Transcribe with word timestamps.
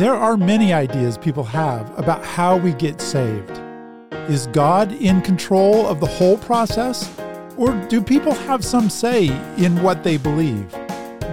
There 0.00 0.14
are 0.14 0.38
many 0.38 0.72
ideas 0.72 1.18
people 1.18 1.44
have 1.44 1.98
about 1.98 2.24
how 2.24 2.56
we 2.56 2.72
get 2.72 3.02
saved. 3.02 3.60
Is 4.30 4.46
God 4.46 4.92
in 4.92 5.20
control 5.20 5.86
of 5.86 6.00
the 6.00 6.06
whole 6.06 6.38
process? 6.38 7.14
Or 7.58 7.74
do 7.88 8.00
people 8.00 8.32
have 8.32 8.64
some 8.64 8.88
say 8.88 9.26
in 9.58 9.82
what 9.82 10.02
they 10.02 10.16
believe? 10.16 10.72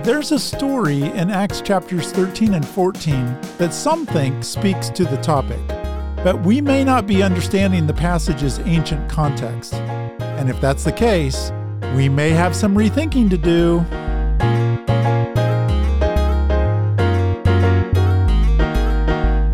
There's 0.04 0.34
a 0.34 0.38
story 0.38 1.02
in 1.02 1.32
Acts 1.32 1.61
chapters 1.61 2.11
13 2.11 2.55
and 2.55 2.68
14 2.68 3.39
that 3.57 3.73
some 3.73 4.05
think 4.05 4.43
speaks 4.43 4.89
to 4.89 5.05
the 5.05 5.18
topic, 5.21 5.65
but 6.21 6.41
we 6.41 6.59
may 6.59 6.84
not 6.84 7.07
be 7.07 7.23
understanding 7.23 7.88
the 7.88 7.93
passage's 7.93 8.59
ancient 8.59 9.09
context. 9.09 9.75
And 9.75 10.49
if 10.49 10.59
that's 10.59 10.84
the 10.84 10.91
case, 10.91 11.54
we 11.95 12.09
may 12.09 12.31
have 12.31 12.54
some 12.54 12.75
rethinking 12.75 13.29
to 13.29 13.38
do. 13.38 13.86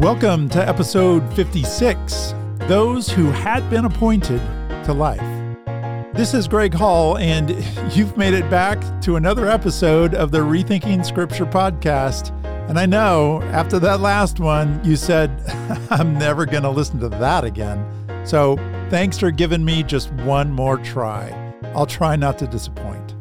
Welcome 0.04 0.50
to 0.50 0.60
episode 0.68 1.34
56 1.34 2.34
Those 2.68 3.08
Who 3.08 3.32
Had 3.32 3.68
Been 3.70 3.86
Appointed 3.86 4.42
to 4.84 4.94
Life. 4.94 5.22
This 6.14 6.34
is 6.34 6.46
Greg 6.46 6.74
Hall, 6.74 7.18
and 7.20 7.52
you've 7.96 8.18
made 8.18 8.34
it 8.34 8.50
back 8.50 8.84
to 9.04 9.16
another 9.16 9.48
episode 9.48 10.14
of 10.14 10.32
the 10.32 10.40
Rethinking 10.40 11.06
Scripture 11.06 11.46
podcast. 11.46 12.38
And 12.68 12.78
I 12.78 12.86
know 12.86 13.42
after 13.44 13.80
that 13.80 14.02
last 14.02 14.42
one, 14.42 14.82
you 14.84 14.98
said, 14.98 15.32
I'm 15.90 16.20
never 16.20 16.46
going 16.46 16.64
to 16.64 16.70
listen 16.70 17.00
to 17.00 17.08
that 17.08 17.46
again. 17.46 17.86
So 18.26 18.58
thanks 18.90 19.18
for 19.18 19.32
giving 19.32 19.64
me 19.64 19.84
just 19.84 20.12
one 20.12 20.52
more 20.52 20.80
try. 20.80 21.54
I'll 21.74 21.86
try 21.86 22.18
not 22.18 22.38
to 22.40 22.48
disappoint. 22.48 23.16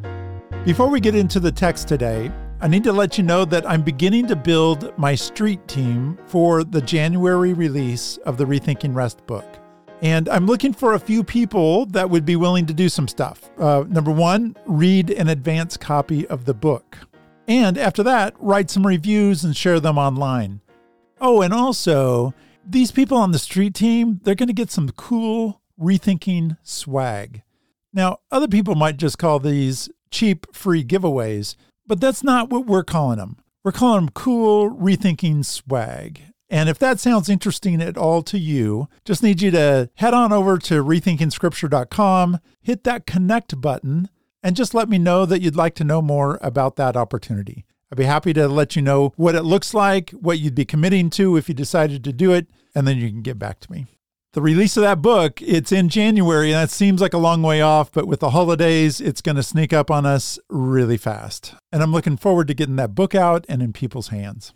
Before 0.64 0.88
we 0.88 0.98
get 0.98 1.14
into 1.14 1.38
the 1.38 1.52
text 1.52 1.86
today, 1.86 2.32
I 2.62 2.68
need 2.68 2.84
to 2.84 2.92
let 2.92 3.18
you 3.18 3.24
know 3.24 3.44
that 3.46 3.68
I'm 3.68 3.82
beginning 3.82 4.28
to 4.28 4.36
build 4.36 4.96
my 4.96 5.16
street 5.16 5.66
team 5.66 6.16
for 6.26 6.62
the 6.62 6.80
January 6.80 7.54
release 7.54 8.18
of 8.18 8.36
the 8.36 8.44
Rethinking 8.44 8.94
Rest 8.94 9.26
book. 9.26 9.44
And 10.00 10.28
I'm 10.28 10.46
looking 10.46 10.72
for 10.72 10.94
a 10.94 11.00
few 11.00 11.24
people 11.24 11.86
that 11.86 12.08
would 12.08 12.24
be 12.24 12.36
willing 12.36 12.66
to 12.66 12.72
do 12.72 12.88
some 12.88 13.08
stuff. 13.08 13.50
Uh, 13.58 13.82
number 13.88 14.12
one, 14.12 14.56
read 14.64 15.10
an 15.10 15.30
advance 15.30 15.76
copy 15.76 16.24
of 16.28 16.44
the 16.44 16.54
book. 16.54 16.98
And 17.48 17.76
after 17.76 18.04
that, 18.04 18.36
write 18.38 18.70
some 18.70 18.86
reviews 18.86 19.42
and 19.42 19.56
share 19.56 19.80
them 19.80 19.98
online. 19.98 20.60
Oh, 21.20 21.42
and 21.42 21.52
also, 21.52 22.32
these 22.64 22.92
people 22.92 23.18
on 23.18 23.32
the 23.32 23.40
street 23.40 23.74
team, 23.74 24.20
they're 24.22 24.36
going 24.36 24.46
to 24.46 24.52
get 24.52 24.70
some 24.70 24.88
cool 24.90 25.60
rethinking 25.80 26.56
swag. 26.62 27.42
Now, 27.92 28.20
other 28.30 28.46
people 28.46 28.76
might 28.76 28.98
just 28.98 29.18
call 29.18 29.40
these 29.40 29.90
cheap 30.12 30.46
free 30.54 30.84
giveaways, 30.84 31.56
but 31.92 32.00
that's 32.00 32.24
not 32.24 32.48
what 32.48 32.64
we're 32.64 32.82
calling 32.82 33.18
them. 33.18 33.36
We're 33.62 33.70
calling 33.70 34.06
them 34.06 34.14
cool 34.14 34.70
rethinking 34.70 35.44
swag. 35.44 36.22
And 36.48 36.70
if 36.70 36.78
that 36.78 36.98
sounds 37.00 37.28
interesting 37.28 37.82
at 37.82 37.98
all 37.98 38.22
to 38.22 38.38
you, 38.38 38.88
just 39.04 39.22
need 39.22 39.42
you 39.42 39.50
to 39.50 39.90
head 39.96 40.14
on 40.14 40.32
over 40.32 40.56
to 40.56 40.82
rethinkingscripture.com, 40.82 42.38
hit 42.62 42.84
that 42.84 43.06
connect 43.06 43.60
button, 43.60 44.08
and 44.42 44.56
just 44.56 44.72
let 44.72 44.88
me 44.88 44.96
know 44.96 45.26
that 45.26 45.42
you'd 45.42 45.54
like 45.54 45.74
to 45.74 45.84
know 45.84 46.00
more 46.00 46.38
about 46.40 46.76
that 46.76 46.96
opportunity. 46.96 47.66
I'd 47.92 47.98
be 47.98 48.04
happy 48.04 48.32
to 48.32 48.48
let 48.48 48.74
you 48.74 48.80
know 48.80 49.12
what 49.16 49.34
it 49.34 49.42
looks 49.42 49.74
like, 49.74 50.12
what 50.12 50.38
you'd 50.38 50.54
be 50.54 50.64
committing 50.64 51.10
to 51.10 51.36
if 51.36 51.46
you 51.46 51.54
decided 51.54 52.04
to 52.04 52.12
do 52.14 52.32
it, 52.32 52.46
and 52.74 52.88
then 52.88 52.96
you 52.96 53.10
can 53.10 53.20
get 53.20 53.38
back 53.38 53.60
to 53.60 53.70
me 53.70 53.84
the 54.32 54.42
release 54.42 54.78
of 54.78 54.82
that 54.82 55.02
book, 55.02 55.42
it's 55.42 55.72
in 55.72 55.90
January, 55.90 56.52
and 56.52 56.62
that 56.62 56.70
seems 56.70 57.02
like 57.02 57.12
a 57.12 57.18
long 57.18 57.42
way 57.42 57.60
off, 57.60 57.92
but 57.92 58.08
with 58.08 58.20
the 58.20 58.30
holidays, 58.30 58.98
it's 58.98 59.20
going 59.20 59.36
to 59.36 59.42
sneak 59.42 59.74
up 59.74 59.90
on 59.90 60.06
us 60.06 60.38
really 60.48 60.96
fast. 60.96 61.54
And 61.70 61.82
I'm 61.82 61.92
looking 61.92 62.16
forward 62.16 62.48
to 62.48 62.54
getting 62.54 62.76
that 62.76 62.94
book 62.94 63.14
out 63.14 63.44
and 63.46 63.60
in 63.60 63.74
people's 63.74 64.08
hands. 64.08 64.54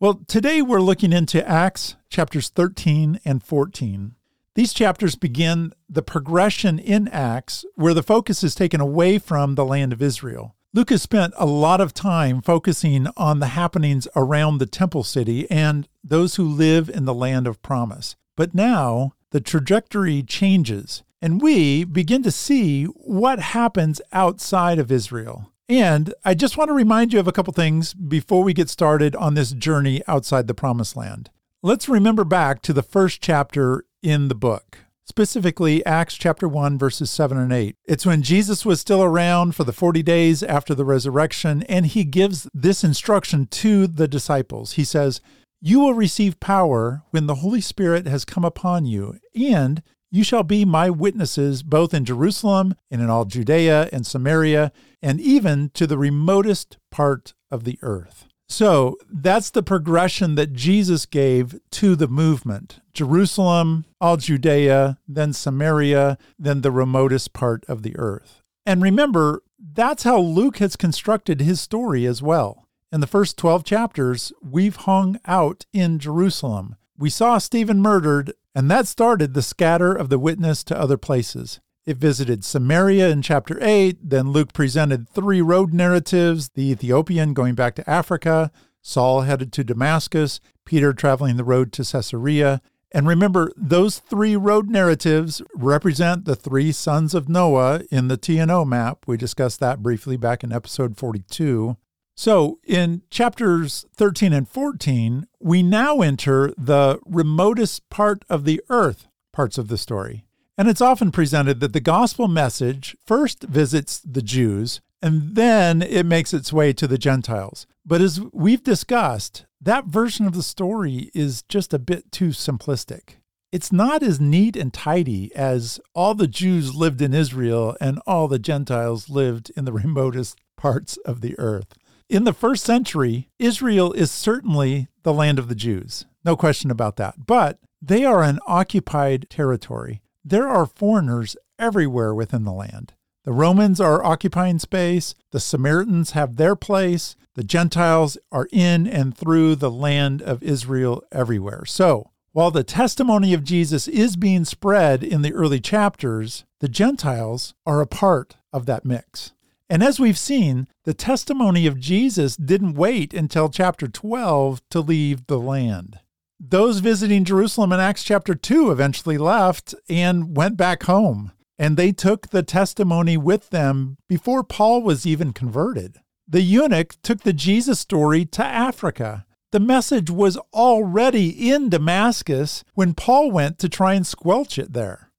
Well, 0.00 0.22
today 0.26 0.62
we're 0.62 0.80
looking 0.80 1.12
into 1.12 1.46
Acts 1.46 1.96
chapters 2.08 2.48
13 2.48 3.20
and 3.24 3.42
14. 3.42 4.14
These 4.54 4.72
chapters 4.72 5.14
begin 5.14 5.72
the 5.88 6.02
progression 6.02 6.78
in 6.78 7.06
Acts 7.08 7.66
where 7.74 7.94
the 7.94 8.02
focus 8.02 8.42
is 8.42 8.54
taken 8.54 8.80
away 8.80 9.18
from 9.18 9.54
the 9.54 9.64
land 9.64 9.92
of 9.92 10.00
Israel. 10.00 10.56
Luke 10.74 10.88
has 10.88 11.02
spent 11.02 11.34
a 11.36 11.44
lot 11.44 11.82
of 11.82 11.92
time 11.92 12.40
focusing 12.40 13.06
on 13.18 13.40
the 13.40 13.48
happenings 13.48 14.08
around 14.16 14.56
the 14.56 14.66
temple 14.66 15.04
city 15.04 15.48
and 15.50 15.86
those 16.02 16.36
who 16.36 16.44
live 16.44 16.88
in 16.88 17.04
the 17.04 17.14
land 17.14 17.46
of 17.46 17.60
promise. 17.60 18.16
But 18.36 18.54
now 18.54 19.12
the 19.30 19.40
trajectory 19.40 20.22
changes, 20.22 21.02
and 21.20 21.40
we 21.40 21.84
begin 21.84 22.22
to 22.22 22.30
see 22.30 22.84
what 22.84 23.38
happens 23.38 24.00
outside 24.12 24.78
of 24.78 24.92
Israel. 24.92 25.52
And 25.68 26.12
I 26.24 26.34
just 26.34 26.56
want 26.56 26.68
to 26.68 26.74
remind 26.74 27.12
you 27.12 27.20
of 27.20 27.28
a 27.28 27.32
couple 27.32 27.52
things 27.52 27.94
before 27.94 28.42
we 28.42 28.52
get 28.52 28.68
started 28.68 29.16
on 29.16 29.34
this 29.34 29.52
journey 29.52 30.02
outside 30.06 30.46
the 30.46 30.54
promised 30.54 30.96
land. 30.96 31.30
Let's 31.62 31.88
remember 31.88 32.24
back 32.24 32.60
to 32.62 32.72
the 32.72 32.82
first 32.82 33.22
chapter 33.22 33.84
in 34.02 34.28
the 34.28 34.34
book, 34.34 34.78
specifically 35.04 35.84
Acts 35.86 36.16
chapter 36.16 36.48
1, 36.48 36.76
verses 36.76 37.10
7 37.10 37.38
and 37.38 37.52
8. 37.52 37.76
It's 37.84 38.04
when 38.04 38.22
Jesus 38.22 38.66
was 38.66 38.80
still 38.80 39.02
around 39.02 39.54
for 39.54 39.64
the 39.64 39.72
40 39.72 40.02
days 40.02 40.42
after 40.42 40.74
the 40.74 40.84
resurrection, 40.84 41.62
and 41.64 41.86
he 41.86 42.04
gives 42.04 42.48
this 42.52 42.82
instruction 42.82 43.46
to 43.46 43.86
the 43.86 44.08
disciples. 44.08 44.72
He 44.72 44.84
says, 44.84 45.20
you 45.64 45.78
will 45.78 45.94
receive 45.94 46.40
power 46.40 47.04
when 47.10 47.26
the 47.26 47.36
Holy 47.36 47.60
Spirit 47.60 48.06
has 48.08 48.24
come 48.24 48.44
upon 48.44 48.84
you, 48.84 49.18
and 49.34 49.80
you 50.10 50.24
shall 50.24 50.42
be 50.42 50.64
my 50.64 50.90
witnesses 50.90 51.62
both 51.62 51.94
in 51.94 52.04
Jerusalem 52.04 52.74
and 52.90 53.00
in 53.00 53.08
all 53.08 53.24
Judea 53.24 53.88
and 53.92 54.04
Samaria, 54.04 54.72
and 55.00 55.20
even 55.20 55.70
to 55.74 55.86
the 55.86 55.96
remotest 55.96 56.78
part 56.90 57.34
of 57.48 57.62
the 57.62 57.78
earth. 57.80 58.26
So 58.48 58.98
that's 59.08 59.50
the 59.50 59.62
progression 59.62 60.34
that 60.34 60.52
Jesus 60.52 61.06
gave 61.06 61.58
to 61.70 61.94
the 61.94 62.08
movement 62.08 62.80
Jerusalem, 62.92 63.84
all 64.00 64.16
Judea, 64.16 64.98
then 65.06 65.32
Samaria, 65.32 66.18
then 66.38 66.62
the 66.62 66.72
remotest 66.72 67.32
part 67.32 67.64
of 67.68 67.82
the 67.82 67.96
earth. 67.96 68.42
And 68.66 68.82
remember, 68.82 69.42
that's 69.58 70.02
how 70.02 70.18
Luke 70.18 70.58
has 70.58 70.74
constructed 70.74 71.40
his 71.40 71.60
story 71.60 72.04
as 72.04 72.20
well. 72.20 72.61
In 72.92 73.00
the 73.00 73.06
first 73.06 73.38
12 73.38 73.64
chapters, 73.64 74.34
we've 74.42 74.76
hung 74.76 75.18
out 75.24 75.64
in 75.72 75.98
Jerusalem. 75.98 76.76
We 76.98 77.08
saw 77.08 77.38
Stephen 77.38 77.80
murdered, 77.80 78.34
and 78.54 78.70
that 78.70 78.86
started 78.86 79.32
the 79.32 79.40
scatter 79.40 79.94
of 79.94 80.10
the 80.10 80.18
witness 80.18 80.62
to 80.64 80.78
other 80.78 80.98
places. 80.98 81.58
It 81.86 81.96
visited 81.96 82.44
Samaria 82.44 83.08
in 83.08 83.22
chapter 83.22 83.56
8. 83.62 84.10
Then 84.10 84.28
Luke 84.28 84.52
presented 84.52 85.08
three 85.08 85.40
road 85.40 85.72
narratives 85.72 86.50
the 86.50 86.70
Ethiopian 86.70 87.32
going 87.32 87.54
back 87.54 87.76
to 87.76 87.90
Africa, 87.90 88.52
Saul 88.82 89.22
headed 89.22 89.54
to 89.54 89.64
Damascus, 89.64 90.38
Peter 90.66 90.92
traveling 90.92 91.38
the 91.38 91.44
road 91.44 91.72
to 91.72 91.84
Caesarea. 91.84 92.60
And 92.92 93.08
remember, 93.08 93.52
those 93.56 94.00
three 94.00 94.36
road 94.36 94.68
narratives 94.68 95.40
represent 95.54 96.26
the 96.26 96.36
three 96.36 96.72
sons 96.72 97.14
of 97.14 97.26
Noah 97.26 97.84
in 97.90 98.08
the 98.08 98.18
T 98.18 98.36
and 98.36 98.50
O 98.50 98.66
map. 98.66 99.04
We 99.06 99.16
discussed 99.16 99.60
that 99.60 99.82
briefly 99.82 100.18
back 100.18 100.44
in 100.44 100.52
episode 100.52 100.98
42. 100.98 101.78
So, 102.22 102.60
in 102.62 103.02
chapters 103.10 103.84
13 103.96 104.32
and 104.32 104.48
14, 104.48 105.26
we 105.40 105.60
now 105.60 106.02
enter 106.02 106.54
the 106.56 107.00
remotest 107.04 107.90
part 107.90 108.24
of 108.30 108.44
the 108.44 108.60
earth 108.68 109.08
parts 109.32 109.58
of 109.58 109.66
the 109.66 109.76
story. 109.76 110.24
And 110.56 110.68
it's 110.68 110.80
often 110.80 111.10
presented 111.10 111.58
that 111.58 111.72
the 111.72 111.80
gospel 111.80 112.28
message 112.28 112.96
first 113.04 113.42
visits 113.42 113.98
the 113.98 114.22
Jews 114.22 114.80
and 115.02 115.34
then 115.34 115.82
it 115.82 116.06
makes 116.06 116.32
its 116.32 116.52
way 116.52 116.72
to 116.74 116.86
the 116.86 116.96
Gentiles. 116.96 117.66
But 117.84 118.00
as 118.00 118.20
we've 118.32 118.62
discussed, 118.62 119.44
that 119.60 119.86
version 119.86 120.24
of 120.24 120.34
the 120.34 120.44
story 120.44 121.10
is 121.12 121.42
just 121.48 121.74
a 121.74 121.78
bit 121.80 122.12
too 122.12 122.28
simplistic. 122.28 123.16
It's 123.50 123.72
not 123.72 124.00
as 124.04 124.20
neat 124.20 124.54
and 124.56 124.72
tidy 124.72 125.34
as 125.34 125.80
all 125.92 126.14
the 126.14 126.28
Jews 126.28 126.72
lived 126.72 127.02
in 127.02 127.14
Israel 127.14 127.76
and 127.80 127.98
all 128.06 128.28
the 128.28 128.38
Gentiles 128.38 129.10
lived 129.10 129.50
in 129.56 129.64
the 129.64 129.72
remotest 129.84 130.38
parts 130.56 130.96
of 130.98 131.20
the 131.20 131.36
earth. 131.40 131.74
In 132.12 132.24
the 132.24 132.34
first 132.34 132.62
century, 132.62 133.30
Israel 133.38 133.94
is 133.94 134.10
certainly 134.10 134.88
the 135.02 135.14
land 135.14 135.38
of 135.38 135.48
the 135.48 135.54
Jews, 135.54 136.04
no 136.26 136.36
question 136.36 136.70
about 136.70 136.96
that. 136.96 137.26
But 137.26 137.58
they 137.80 138.04
are 138.04 138.22
an 138.22 138.38
occupied 138.46 139.30
territory. 139.30 140.02
There 140.22 140.46
are 140.46 140.66
foreigners 140.66 141.38
everywhere 141.58 142.14
within 142.14 142.44
the 142.44 142.52
land. 142.52 142.92
The 143.24 143.32
Romans 143.32 143.80
are 143.80 144.04
occupying 144.04 144.58
space, 144.58 145.14
the 145.30 145.40
Samaritans 145.40 146.10
have 146.10 146.36
their 146.36 146.54
place, 146.54 147.16
the 147.34 147.44
Gentiles 147.44 148.18
are 148.30 148.46
in 148.52 148.86
and 148.86 149.16
through 149.16 149.56
the 149.56 149.70
land 149.70 150.20
of 150.20 150.42
Israel 150.42 151.02
everywhere. 151.10 151.64
So, 151.64 152.10
while 152.32 152.50
the 152.50 152.62
testimony 152.62 153.32
of 153.32 153.42
Jesus 153.42 153.88
is 153.88 154.16
being 154.16 154.44
spread 154.44 155.02
in 155.02 155.22
the 155.22 155.32
early 155.32 155.60
chapters, 155.60 156.44
the 156.60 156.68
Gentiles 156.68 157.54
are 157.64 157.80
a 157.80 157.86
part 157.86 158.36
of 158.52 158.66
that 158.66 158.84
mix. 158.84 159.32
And 159.72 159.82
as 159.82 159.98
we've 159.98 160.18
seen, 160.18 160.66
the 160.84 160.92
testimony 160.92 161.66
of 161.66 161.80
Jesus 161.80 162.36
didn't 162.36 162.74
wait 162.74 163.14
until 163.14 163.48
chapter 163.48 163.88
12 163.88 164.60
to 164.68 164.80
leave 164.80 165.26
the 165.28 165.38
land. 165.38 165.98
Those 166.38 166.80
visiting 166.80 167.24
Jerusalem 167.24 167.72
in 167.72 167.80
Acts 167.80 168.04
chapter 168.04 168.34
2 168.34 168.70
eventually 168.70 169.16
left 169.16 169.74
and 169.88 170.36
went 170.36 170.58
back 170.58 170.82
home, 170.82 171.32
and 171.58 171.78
they 171.78 171.90
took 171.90 172.28
the 172.28 172.42
testimony 172.42 173.16
with 173.16 173.48
them 173.48 173.96
before 174.10 174.44
Paul 174.44 174.82
was 174.82 175.06
even 175.06 175.32
converted. 175.32 176.00
The 176.28 176.42
eunuch 176.42 177.00
took 177.00 177.22
the 177.22 177.32
Jesus 177.32 177.80
story 177.80 178.26
to 178.26 178.44
Africa. 178.44 179.24
The 179.52 179.60
message 179.60 180.10
was 180.10 180.36
already 180.52 181.50
in 181.50 181.70
Damascus 181.70 182.62
when 182.74 182.92
Paul 182.92 183.30
went 183.30 183.58
to 183.60 183.70
try 183.70 183.94
and 183.94 184.06
squelch 184.06 184.58
it 184.58 184.74
there. 184.74 185.10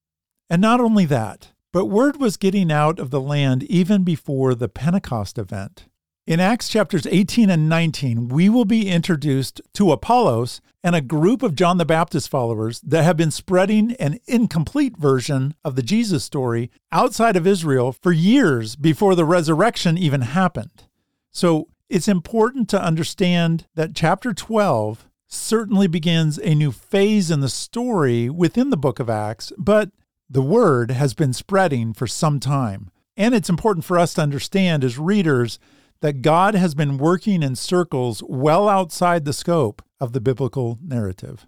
And 0.47 0.61
not 0.61 0.79
only 0.79 1.05
that, 1.05 1.52
but 1.73 1.87
word 1.87 2.17
was 2.17 2.37
getting 2.37 2.71
out 2.71 2.99
of 2.99 3.09
the 3.09 3.19
land 3.19 3.63
even 3.63 4.03
before 4.03 4.55
the 4.55 4.69
Pentecost 4.69 5.37
event. 5.37 5.87
In 6.25 6.39
Acts 6.39 6.69
chapters 6.69 7.05
18 7.07 7.49
and 7.49 7.67
19, 7.67 8.29
we 8.29 8.47
will 8.47 8.63
be 8.63 8.87
introduced 8.87 9.59
to 9.73 9.91
Apollos 9.91 10.61
and 10.81 10.95
a 10.95 11.01
group 11.01 11.43
of 11.43 11.55
John 11.55 11.79
the 11.79 11.85
Baptist 11.85 12.29
followers 12.29 12.79
that 12.81 13.03
have 13.03 13.17
been 13.17 13.31
spreading 13.31 13.93
an 13.93 14.19
incomplete 14.27 14.95
version 14.95 15.55
of 15.65 15.75
the 15.75 15.81
Jesus 15.81 16.23
story 16.23 16.71
outside 16.93 17.35
of 17.35 17.47
Israel 17.47 17.91
for 17.91 18.13
years 18.13 18.77
before 18.77 19.15
the 19.15 19.25
resurrection 19.25 19.97
even 19.97 20.21
happened. 20.21 20.85
So 21.31 21.67
it's 21.89 22.07
important 22.07 22.69
to 22.69 22.81
understand 22.81 23.65
that 23.75 23.95
chapter 23.95 24.33
12 24.33 25.09
certainly 25.27 25.87
begins 25.87 26.37
a 26.37 26.53
new 26.53 26.71
phase 26.71 27.31
in 27.31 27.39
the 27.39 27.49
story 27.49 28.29
within 28.29 28.69
the 28.69 28.77
book 28.77 28.99
of 28.99 29.09
Acts, 29.09 29.51
but 29.57 29.89
the 30.33 30.41
word 30.41 30.89
has 30.89 31.13
been 31.13 31.31
spreading 31.31 31.93
for 31.93 32.07
some 32.07 32.39
time. 32.39 32.89
And 33.15 33.35
it's 33.35 33.49
important 33.49 33.85
for 33.85 33.99
us 33.99 34.15
to 34.15 34.21
understand 34.21 34.83
as 34.83 34.97
readers 34.97 35.59
that 36.01 36.23
God 36.23 36.55
has 36.55 36.73
been 36.73 36.97
working 36.97 37.43
in 37.43 37.55
circles 37.55 38.23
well 38.27 38.67
outside 38.67 39.25
the 39.25 39.31
scope 39.31 39.83
of 39.99 40.11
the 40.11 40.19
biblical 40.19 40.79
narrative. 40.81 41.45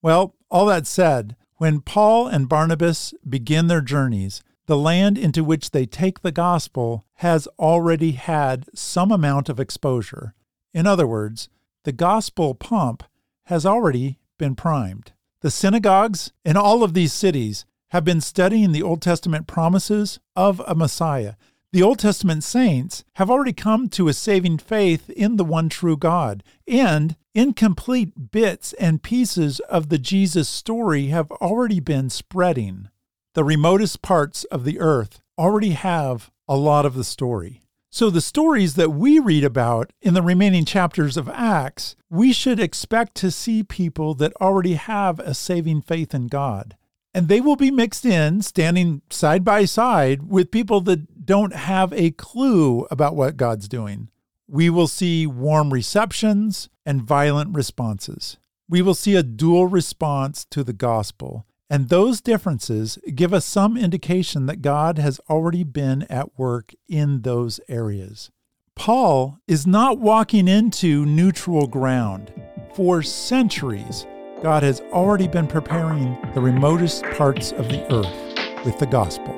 Well, 0.00 0.36
all 0.48 0.66
that 0.66 0.86
said, 0.86 1.34
when 1.56 1.80
Paul 1.80 2.28
and 2.28 2.48
Barnabas 2.48 3.14
begin 3.28 3.66
their 3.66 3.80
journeys, 3.80 4.44
the 4.66 4.78
land 4.78 5.18
into 5.18 5.42
which 5.42 5.72
they 5.72 5.84
take 5.84 6.20
the 6.20 6.32
gospel 6.32 7.04
has 7.14 7.48
already 7.58 8.12
had 8.12 8.66
some 8.74 9.10
amount 9.10 9.48
of 9.48 9.58
exposure. 9.58 10.34
In 10.72 10.86
other 10.86 11.06
words, 11.06 11.48
the 11.82 11.92
gospel 11.92 12.54
pump 12.54 13.02
has 13.46 13.66
already 13.66 14.20
been 14.38 14.54
primed. 14.54 15.12
The 15.40 15.50
synagogues 15.50 16.32
in 16.44 16.56
all 16.56 16.84
of 16.84 16.94
these 16.94 17.12
cities 17.12 17.66
have 17.94 18.04
been 18.04 18.20
studying 18.20 18.72
the 18.72 18.82
Old 18.82 19.00
Testament 19.00 19.46
promises 19.46 20.20
of 20.36 20.60
a 20.66 20.74
Messiah 20.74 21.34
the 21.74 21.82
Old 21.82 21.98
Testament 21.98 22.44
saints 22.44 23.02
have 23.14 23.28
already 23.28 23.52
come 23.52 23.88
to 23.88 24.06
a 24.06 24.12
saving 24.12 24.58
faith 24.58 25.10
in 25.10 25.38
the 25.38 25.44
one 25.44 25.68
true 25.68 25.96
God, 25.96 26.44
and 26.68 27.16
incomplete 27.34 28.30
bits 28.30 28.74
and 28.74 29.02
pieces 29.02 29.58
of 29.58 29.88
the 29.88 29.98
Jesus 29.98 30.48
story 30.48 31.06
have 31.06 31.32
already 31.32 31.80
been 31.80 32.10
spreading. 32.10 32.90
The 33.32 33.42
remotest 33.42 34.02
parts 34.02 34.44
of 34.52 34.62
the 34.62 34.78
earth 34.78 35.20
already 35.36 35.70
have 35.70 36.30
a 36.46 36.56
lot 36.56 36.86
of 36.86 36.94
the 36.94 37.02
story. 37.02 37.62
So, 37.90 38.08
the 38.08 38.20
stories 38.20 38.76
that 38.76 38.92
we 38.92 39.18
read 39.18 39.42
about 39.42 39.92
in 40.00 40.14
the 40.14 40.22
remaining 40.22 40.64
chapters 40.64 41.16
of 41.16 41.28
Acts, 41.28 41.96
we 42.08 42.32
should 42.32 42.60
expect 42.60 43.16
to 43.16 43.32
see 43.32 43.64
people 43.64 44.14
that 44.14 44.32
already 44.40 44.74
have 44.74 45.18
a 45.18 45.34
saving 45.34 45.82
faith 45.82 46.14
in 46.14 46.28
God. 46.28 46.76
And 47.14 47.28
they 47.28 47.40
will 47.40 47.56
be 47.56 47.70
mixed 47.70 48.04
in, 48.04 48.42
standing 48.42 49.00
side 49.08 49.44
by 49.44 49.64
side 49.66 50.28
with 50.28 50.50
people 50.50 50.80
that 50.82 51.24
don't 51.24 51.54
have 51.54 51.92
a 51.92 52.10
clue 52.10 52.86
about 52.90 53.14
what 53.14 53.36
God's 53.36 53.68
doing. 53.68 54.08
We 54.48 54.68
will 54.68 54.88
see 54.88 55.26
warm 55.26 55.72
receptions 55.72 56.68
and 56.84 57.00
violent 57.00 57.54
responses. 57.54 58.36
We 58.68 58.82
will 58.82 58.94
see 58.94 59.14
a 59.14 59.22
dual 59.22 59.68
response 59.68 60.44
to 60.46 60.64
the 60.64 60.72
gospel. 60.72 61.46
And 61.70 61.88
those 61.88 62.20
differences 62.20 62.98
give 63.14 63.32
us 63.32 63.44
some 63.44 63.76
indication 63.76 64.46
that 64.46 64.60
God 64.60 64.98
has 64.98 65.20
already 65.30 65.64
been 65.64 66.02
at 66.10 66.38
work 66.38 66.74
in 66.88 67.22
those 67.22 67.60
areas. 67.68 68.30
Paul 68.74 69.38
is 69.46 69.66
not 69.66 69.98
walking 69.98 70.48
into 70.48 71.06
neutral 71.06 71.66
ground. 71.66 72.32
For 72.74 73.02
centuries, 73.02 74.04
God 74.44 74.62
has 74.62 74.82
already 74.92 75.26
been 75.26 75.46
preparing 75.46 76.18
the 76.34 76.40
remotest 76.42 77.02
parts 77.16 77.52
of 77.52 77.66
the 77.70 77.82
earth 77.90 78.66
with 78.66 78.78
the 78.78 78.84
gospel. 78.84 79.32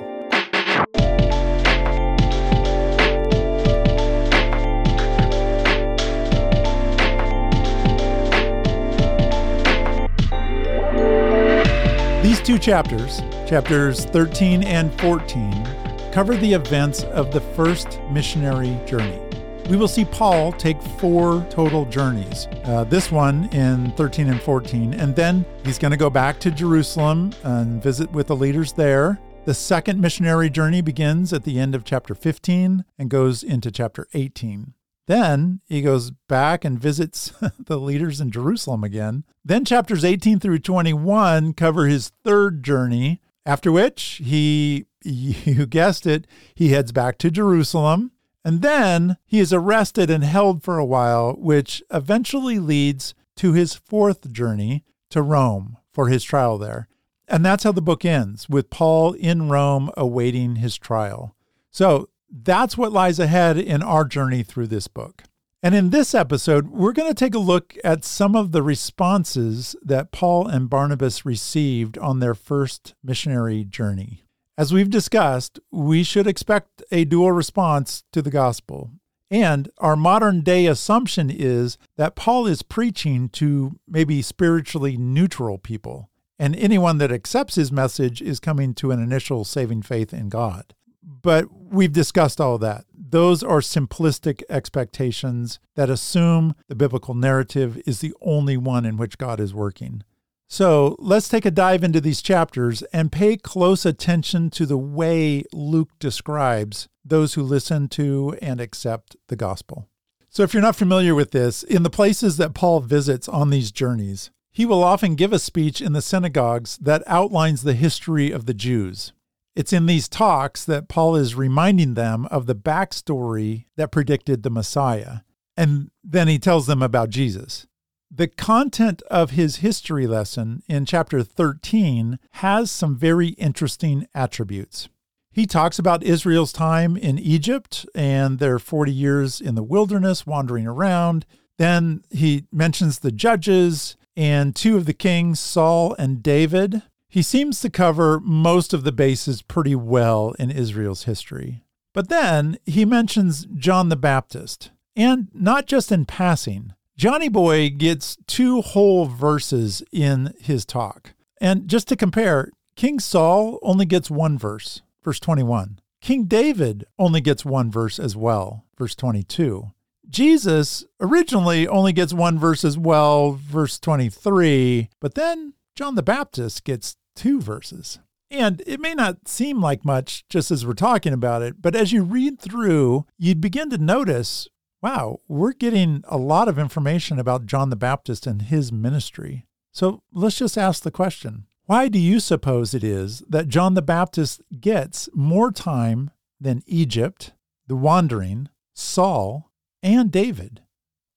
These 12.25 12.41
two 12.43 12.59
chapters, 12.59 13.21
chapters 13.49 14.07
13 14.07 14.65
and 14.65 14.93
14, 15.01 16.11
cover 16.11 16.37
the 16.37 16.53
events 16.53 17.05
of 17.05 17.31
the 17.31 17.41
first 17.41 18.01
missionary 18.11 18.77
journey. 18.87 19.26
We 19.69 19.77
will 19.77 19.89
see 19.89 20.05
Paul 20.05 20.53
take 20.53 20.81
four 20.81 21.45
total 21.51 21.87
journeys. 21.87 22.47
Uh, 22.63 22.85
this 22.85 23.11
one 23.11 23.47
in 23.53 23.91
13 23.93 24.29
and 24.29 24.41
14, 24.41 24.95
and 24.95 25.17
then 25.17 25.45
he's 25.65 25.79
going 25.79 25.91
to 25.91 25.97
go 25.97 26.09
back 26.09 26.39
to 26.41 26.53
Jerusalem 26.53 27.33
and 27.43 27.83
visit 27.83 28.09
with 28.13 28.29
the 28.29 28.37
leaders 28.37 28.73
there. 28.73 29.19
The 29.45 29.55
second 29.55 30.01
missionary 30.01 30.51
journey 30.51 30.83
begins 30.83 31.33
at 31.33 31.43
the 31.43 31.59
end 31.59 31.75
of 31.75 31.83
chapter 31.85 32.15
15 32.15 32.85
and 32.97 33.11
goes 33.11 33.43
into 33.43 33.73
chapter 33.73 34.07
18. 34.15 34.75
Then 35.09 35.61
he 35.67 35.83
goes 35.83 36.13
back 36.29 36.65
and 36.65 36.79
visits 36.79 37.33
the 37.59 37.79
leaders 37.79 38.21
in 38.21 38.31
Jerusalem 38.31 38.85
again. 38.85 39.25
Then 39.45 39.65
chapters 39.65 40.05
18 40.05 40.39
through 40.39 40.61
21 40.61 41.55
cover 41.55 41.87
his 41.87 42.13
third 42.23 42.63
journey, 42.63 43.21
after 43.45 43.73
which 43.73 44.21
he, 44.25 44.87
you 45.05 45.67
guessed 45.67 46.07
it, 46.07 46.29
he 46.55 46.69
heads 46.69 46.93
back 46.93 47.19
to 47.19 47.33
Jerusalem. 47.33 48.13
And 48.47 48.63
then 48.63 49.17
he 49.27 49.41
is 49.41 49.53
arrested 49.53 50.09
and 50.09 50.23
held 50.23 50.63
for 50.63 50.79
a 50.79 50.85
while, 50.85 51.33
which 51.33 51.83
eventually 51.93 52.61
leads 52.61 53.13
to 53.39 53.55
his 53.55 53.75
fourth 53.75 54.33
journey 54.33 54.85
to 55.11 55.21
Rome 55.21 55.79
for 55.93 56.07
his 56.07 56.23
trial 56.23 56.57
there. 56.57 56.87
And 57.27 57.45
that's 57.45 57.65
how 57.65 57.73
the 57.73 57.83
book 57.83 58.05
ends, 58.05 58.49
with 58.49 58.71
Paul 58.71 59.15
in 59.15 59.49
Rome 59.49 59.91
awaiting 59.97 60.57
his 60.57 60.79
trial. 60.79 61.35
So 61.73 62.09
that's 62.31 62.79
what 62.79 62.93
lies 62.93 63.19
ahead 63.19 63.59
in 63.59 63.83
our 63.83 64.05
journey 64.05 64.45
through 64.45 64.69
this 64.69 64.87
book. 64.87 65.25
And 65.61 65.75
in 65.75 65.91
this 65.91 66.15
episode, 66.15 66.69
we're 66.69 66.93
going 66.93 67.11
to 67.11 67.15
take 67.15 67.35
a 67.35 67.41
look 67.41 67.77
at 67.83 68.05
some 68.05 68.37
of 68.37 68.53
the 68.53 68.63
responses 68.63 69.75
that 69.83 70.13
Paul 70.13 70.47
and 70.47 70.71
Barnabas 70.71 71.27
received 71.27 71.99
on 71.99 72.21
their 72.21 72.37
first 72.37 72.95
missionary 73.03 73.65
journey. 73.65 74.23
As 74.59 74.73
we've 74.73 74.89
discussed, 74.89 75.61
we 75.71 76.03
should 76.03 76.27
expect 76.27 76.83
a 76.91 77.05
dual 77.05 77.33
response 77.33 78.05
to 78.13 78.23
the 78.23 78.31
gospel. 78.31 78.91
And 79.31 79.69
our 79.79 79.97
modern 79.97 80.41
day 80.41 80.65
assumption 80.65 81.29
is 81.31 81.77
that 81.99 82.17
Paul 82.17 82.47
is 82.47 82.63
preaching 82.63 83.29
to 83.31 83.79
maybe 83.87 84.23
spiritually 84.23 84.97
neutral 84.97 85.59
people, 85.59 86.09
and 86.39 86.57
anyone 86.57 86.97
that 86.99 87.13
accepts 87.13 87.57
his 87.57 87.71
message 87.71 88.23
is 88.23 88.41
coming 88.41 88.73
to 88.75 88.93
an 88.93 89.03
initial 89.03 89.45
saving 89.45 89.83
faith 89.83 90.15
in 90.15 90.31
God. 90.31 90.73
But 91.03 91.53
we've 91.53 91.93
discussed 91.93 92.41
all 92.41 92.57
that. 92.59 92.87
Those 92.95 93.43
are 93.43 93.61
simplistic 93.61 94.43
expectations 94.49 95.59
that 95.75 95.91
assume 95.91 96.55
the 96.69 96.75
biblical 96.75 97.15
narrative 97.15 97.79
is 97.85 98.01
the 98.01 98.15
only 98.23 98.57
one 98.57 98.87
in 98.87 98.97
which 98.97 99.19
God 99.19 99.39
is 99.39 99.53
working. 99.53 100.03
So 100.49 100.97
let's 100.99 101.29
take 101.29 101.45
a 101.45 101.51
dive 101.51 101.83
into 101.83 102.01
these 102.01 102.23
chapters 102.23 102.83
and 102.93 103.11
pay 103.11 103.37
close 103.37 103.85
attention 103.85 104.51
to 104.51 104.67
the 104.67 104.79
way 104.79 105.45
Luke 105.53 105.91
describes 105.99 106.89
those 107.05 107.35
who 107.35 107.43
listen 107.43 107.89
to 107.89 108.37
and 108.41 108.61
accept 108.61 109.17
the 109.29 109.37
gospel. 109.37 109.89
So, 110.29 110.43
if 110.43 110.53
you're 110.53 110.63
not 110.63 110.77
familiar 110.77 111.15
with 111.15 111.31
this, 111.31 111.63
in 111.63 111.83
the 111.83 111.91
places 111.91 112.37
that 112.37 112.55
Paul 112.55 112.81
visits 112.81 113.27
on 113.29 113.49
these 113.49 113.73
journeys, 113.73 114.31
he 114.53 114.67
will 114.67 114.85
often 114.85 115.15
give 115.15 115.33
a 115.33 115.39
speech 115.39 115.81
in 115.81 115.95
the 115.95 116.03
synagogues 116.03 116.77
that 116.79 117.03
outlines 117.07 117.63
the 117.63 117.75
history 117.75 118.31
of 118.31 118.47
the 118.47 118.55
Jews. 118.55 119.13
It's 119.55 119.73
in 119.73 119.87
these 119.87 120.09
talks 120.09 120.65
that 120.65 120.89
Paul 120.89 121.17
is 121.17 121.35
reminding 121.35 121.95
them 121.95 122.27
of 122.27 122.47
the 122.47 122.55
backstory 122.55 123.65
that 123.77 123.91
predicted 123.91 124.43
the 124.43 124.51
Messiah. 124.51 125.21
And 125.57 125.91
then 126.05 126.29
he 126.29 126.39
tells 126.39 126.67
them 126.67 126.83
about 126.83 127.09
Jesus. 127.09 127.67
The 128.17 128.29
content 128.29 129.03
of 129.11 129.33
his 129.33 129.57
history 129.57 130.07
lesson 130.07 130.63
in 130.69 130.87
chapter 130.87 131.23
13 131.23 132.19
has 132.31 132.71
some 132.71 132.97
very 132.97 133.29
interesting 133.29 134.09
attributes. 134.15 134.89
He 135.33 135.45
talks 135.45 135.79
about 135.79 136.03
Israel's 136.03 136.51
time 136.51 136.97
in 136.97 137.19
Egypt 137.19 137.85
and 137.95 138.39
their 138.39 138.59
40 138.59 138.91
years 138.91 139.39
in 139.39 139.55
the 139.55 139.63
wilderness 139.63 140.27
wandering 140.27 140.67
around. 140.67 141.27
Then 141.59 142.05
he 142.11 142.47
mentions 142.51 143.01
the 143.01 143.13
judges 143.13 143.99
and 144.17 144.57
two 144.57 144.79
of 144.79 144.87
the 144.87 144.95
kings, 144.95 145.39
Saul 145.39 145.95
and 145.99 146.23
David, 146.23 146.81
he 147.11 147.21
seems 147.21 147.61
to 147.61 147.69
cover 147.69 148.19
most 148.21 148.73
of 148.73 148.83
the 148.83 148.93
bases 148.93 149.43
pretty 149.43 149.75
well 149.75 150.35
in 150.39 150.51
Israel's 150.51 151.05
history. 151.05 151.65
But 151.93 152.09
then 152.09 152.57
he 152.65 152.87
mentions 152.87 153.47
John 153.55 153.91
the 153.91 153.97
Baptist, 153.97 154.71
and 154.97 155.29
not 155.35 155.67
just 155.67 155.93
in 155.93 156.07
passing. 156.07 156.73
Johnny 156.97 157.29
Boy 157.29 157.69
gets 157.69 158.17
two 158.27 158.63
whole 158.63 159.05
verses 159.05 159.83
in 159.93 160.33
his 160.41 160.65
talk. 160.65 161.13
And 161.39 161.69
just 161.69 161.89
to 161.89 161.97
compare, 161.97 162.51
King 162.75 163.01
Saul 163.01 163.59
only 163.61 163.85
gets 163.85 164.11
one 164.11 164.39
verse, 164.39 164.81
verse 165.05 165.21
21. 165.21 165.79
King 166.01 166.25
David 166.25 166.87
only 166.99 167.21
gets 167.21 167.45
one 167.45 167.71
verse 167.71 167.99
as 167.99 168.17
well, 168.17 168.65
verse 168.79 168.95
22. 168.95 169.73
Jesus 170.09 170.87
originally 170.99 171.69
only 171.69 171.93
gets 171.93 172.15
one 172.15 172.39
verse 172.39 172.65
as 172.65 172.79
well, 172.79 173.33
verse 173.33 173.79
23, 173.79 174.89
but 174.99 175.15
then 175.15 175.53
John 175.75 175.97
the 175.97 176.03
Baptist 176.03 176.65
gets 176.65 176.97
two 177.15 177.43
verses. 177.43 177.99
And 178.31 178.63
it 178.67 178.81
may 178.81 178.95
not 178.95 179.29
seem 179.29 179.61
like 179.61 179.85
much 179.85 180.25
just 180.31 180.51
as 180.51 180.67
we're 180.67 180.73
talking 180.73 181.13
about 181.13 181.43
it, 181.43 181.61
but 181.61 181.77
as 181.77 181.93
you 181.93 182.03
read 182.03 182.41
through, 182.41 183.05
you'd 183.19 183.41
begin 183.43 183.69
to 183.71 183.79
notice 183.79 184.49
wow, 184.87 185.19
we're 185.27 185.53
getting 185.53 186.05
a 186.07 186.17
lot 186.17 186.47
of 186.47 186.61
information 186.61 187.19
about 187.19 187.45
John 187.45 187.71
the 187.71 187.75
Baptist 187.77 188.25
and 188.25 188.43
his 188.43 188.71
ministry. 188.71 189.45
So 189.73 190.05
let's 190.13 190.39
just 190.39 190.57
ask 190.57 190.85
the 190.85 190.93
question 190.93 191.47
why 191.65 191.89
do 191.89 191.99
you 191.99 192.21
suppose 192.21 192.73
it 192.73 192.85
is 192.85 193.25
that 193.29 193.49
John 193.49 193.75
the 193.75 193.83
Baptist 193.83 194.43
gets 194.61 195.09
more 195.13 195.51
time 195.51 196.13
than 196.41 196.63
Egypt, 196.69 197.33
the 197.67 197.75
wandering, 197.75 198.49
Saul, 198.75 199.51
and 199.83 200.13
David? 200.13 200.63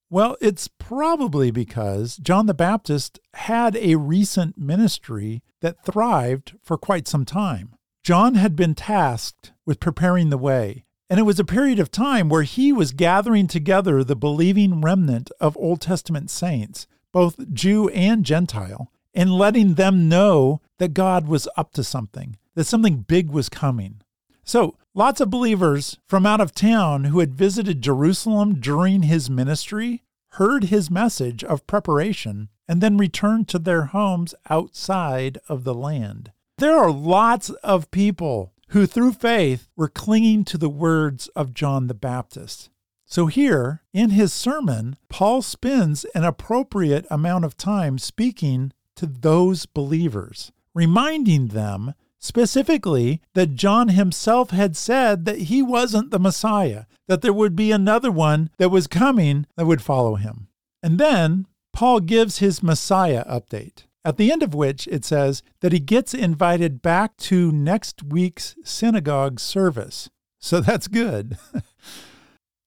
Well, 0.10 0.36
it's 0.42 0.68
probably 0.68 1.52
because 1.52 2.18
John 2.18 2.48
the 2.48 2.56
Baptist 2.56 3.20
had 3.36 3.76
a 3.76 3.98
recent 3.98 4.58
ministry 4.58 5.44
that 5.62 5.86
thrived 5.86 6.56
for 6.64 6.76
quite 6.76 7.08
some 7.08 7.24
time. 7.24 7.76
John 8.04 8.34
had 8.34 8.56
been 8.56 8.74
tasked 8.74 9.54
with 9.64 9.80
preparing 9.80 10.32
the 10.32 10.40
way, 10.40 10.86
and 11.10 11.20
it 11.20 11.24
was 11.24 11.40
a 11.40 11.46
period 11.46 11.80
of 11.80 11.90
time 11.90 12.30
where 12.30 12.44
he 12.44 12.72
was 12.72 12.92
gathering 12.92 13.48
together 13.48 14.04
the 14.04 14.16
believing 14.16 14.82
remnant 14.82 15.32
of 15.40 15.58
Old 15.58 15.82
Testament 15.82 16.30
saints, 16.30 16.86
both 17.12 17.52
Jew 17.52 17.90
and 17.90 18.24
Gentile, 18.24 18.92
and 19.14 19.32
letting 19.32 19.74
them 19.74 20.08
know 20.08 20.62
that 20.78 20.94
God 20.94 21.28
was 21.28 21.48
up 21.58 21.74
to 21.74 21.84
something, 21.84 22.38
that 22.54 22.66
something 22.66 22.98
big 22.98 23.32
was 23.32 23.50
coming. 23.50 24.02
So, 24.44 24.78
lots 24.94 25.20
of 25.20 25.32
believers 25.32 25.98
from 26.08 26.26
out 26.26 26.42
of 26.42 26.54
town 26.54 27.06
who 27.06 27.20
had 27.20 27.34
visited 27.34 27.82
Jerusalem 27.82 28.60
during 28.60 29.04
his 29.04 29.30
ministry 29.30 30.04
heard 30.34 30.66
his 30.66 30.92
message 30.92 31.44
of 31.44 31.66
preparation 31.66 32.50
and 32.68 32.82
then 32.82 32.98
returned 32.98 33.48
to 33.48 33.58
their 33.58 33.86
homes 33.86 34.36
outside 34.48 35.40
of 35.48 35.64
the 35.64 35.74
land. 35.74 36.32
There 36.60 36.78
are 36.78 36.92
lots 36.92 37.50
of 37.50 37.90
people 37.90 38.54
who, 38.70 38.86
through 38.86 39.14
faith, 39.14 39.68
were 39.76 39.88
clinging 39.88 40.46
to 40.46 40.58
the 40.58 40.70
words 40.70 41.28
of 41.30 41.54
John 41.54 41.88
the 41.88 41.94
Baptist. 41.94 42.70
So, 43.06 43.26
here 43.26 43.82
in 43.94 44.12
his 44.12 44.32
sermon, 44.32 44.98
Paul 45.10 45.42
spends 45.42 46.06
an 46.14 46.24
appropriate 46.24 47.08
amount 47.10 47.46
of 47.46 47.58
time 47.58 47.98
speaking 47.98 48.72
to 48.96 49.08
those 49.08 49.66
believers, 49.66 50.52
reminding 50.76 51.48
them 51.48 51.96
specifically 52.20 53.22
that 53.34 53.56
John 53.56 53.90
himself 53.90 54.52
had 54.52 54.78
said 54.78 55.26
that 55.26 55.40
he 55.40 55.62
wasn't 55.64 56.12
the 56.12 56.20
Messiah, 56.20 56.84
that 57.08 57.22
there 57.22 57.34
would 57.34 57.56
be 57.56 57.72
another 57.72 58.12
one 58.12 58.50
that 58.58 58.70
was 58.70 58.86
coming 58.88 59.48
that 59.56 59.66
would 59.66 59.82
follow 59.82 60.16
him. 60.16 60.48
And 60.84 61.00
then 61.00 61.48
Paul 61.74 62.02
gives 62.02 62.40
his 62.40 62.62
Messiah 62.62 63.26
update, 63.26 63.86
at 64.06 64.18
the 64.18 64.32
end 64.32 64.44
of 64.44 64.54
which 64.54 64.88
it 64.88 65.06
says 65.06 65.44
that 65.62 65.74
he 65.74 65.80
gets 65.80 66.14
invited 66.14 66.82
back 66.82 67.18
to 67.18 67.52
next 67.52 68.04
week's 68.04 68.56
synagogue 68.64 69.40
service. 69.40 70.10
So 70.40 70.62
that's 70.62 70.88
good. 70.88 71.38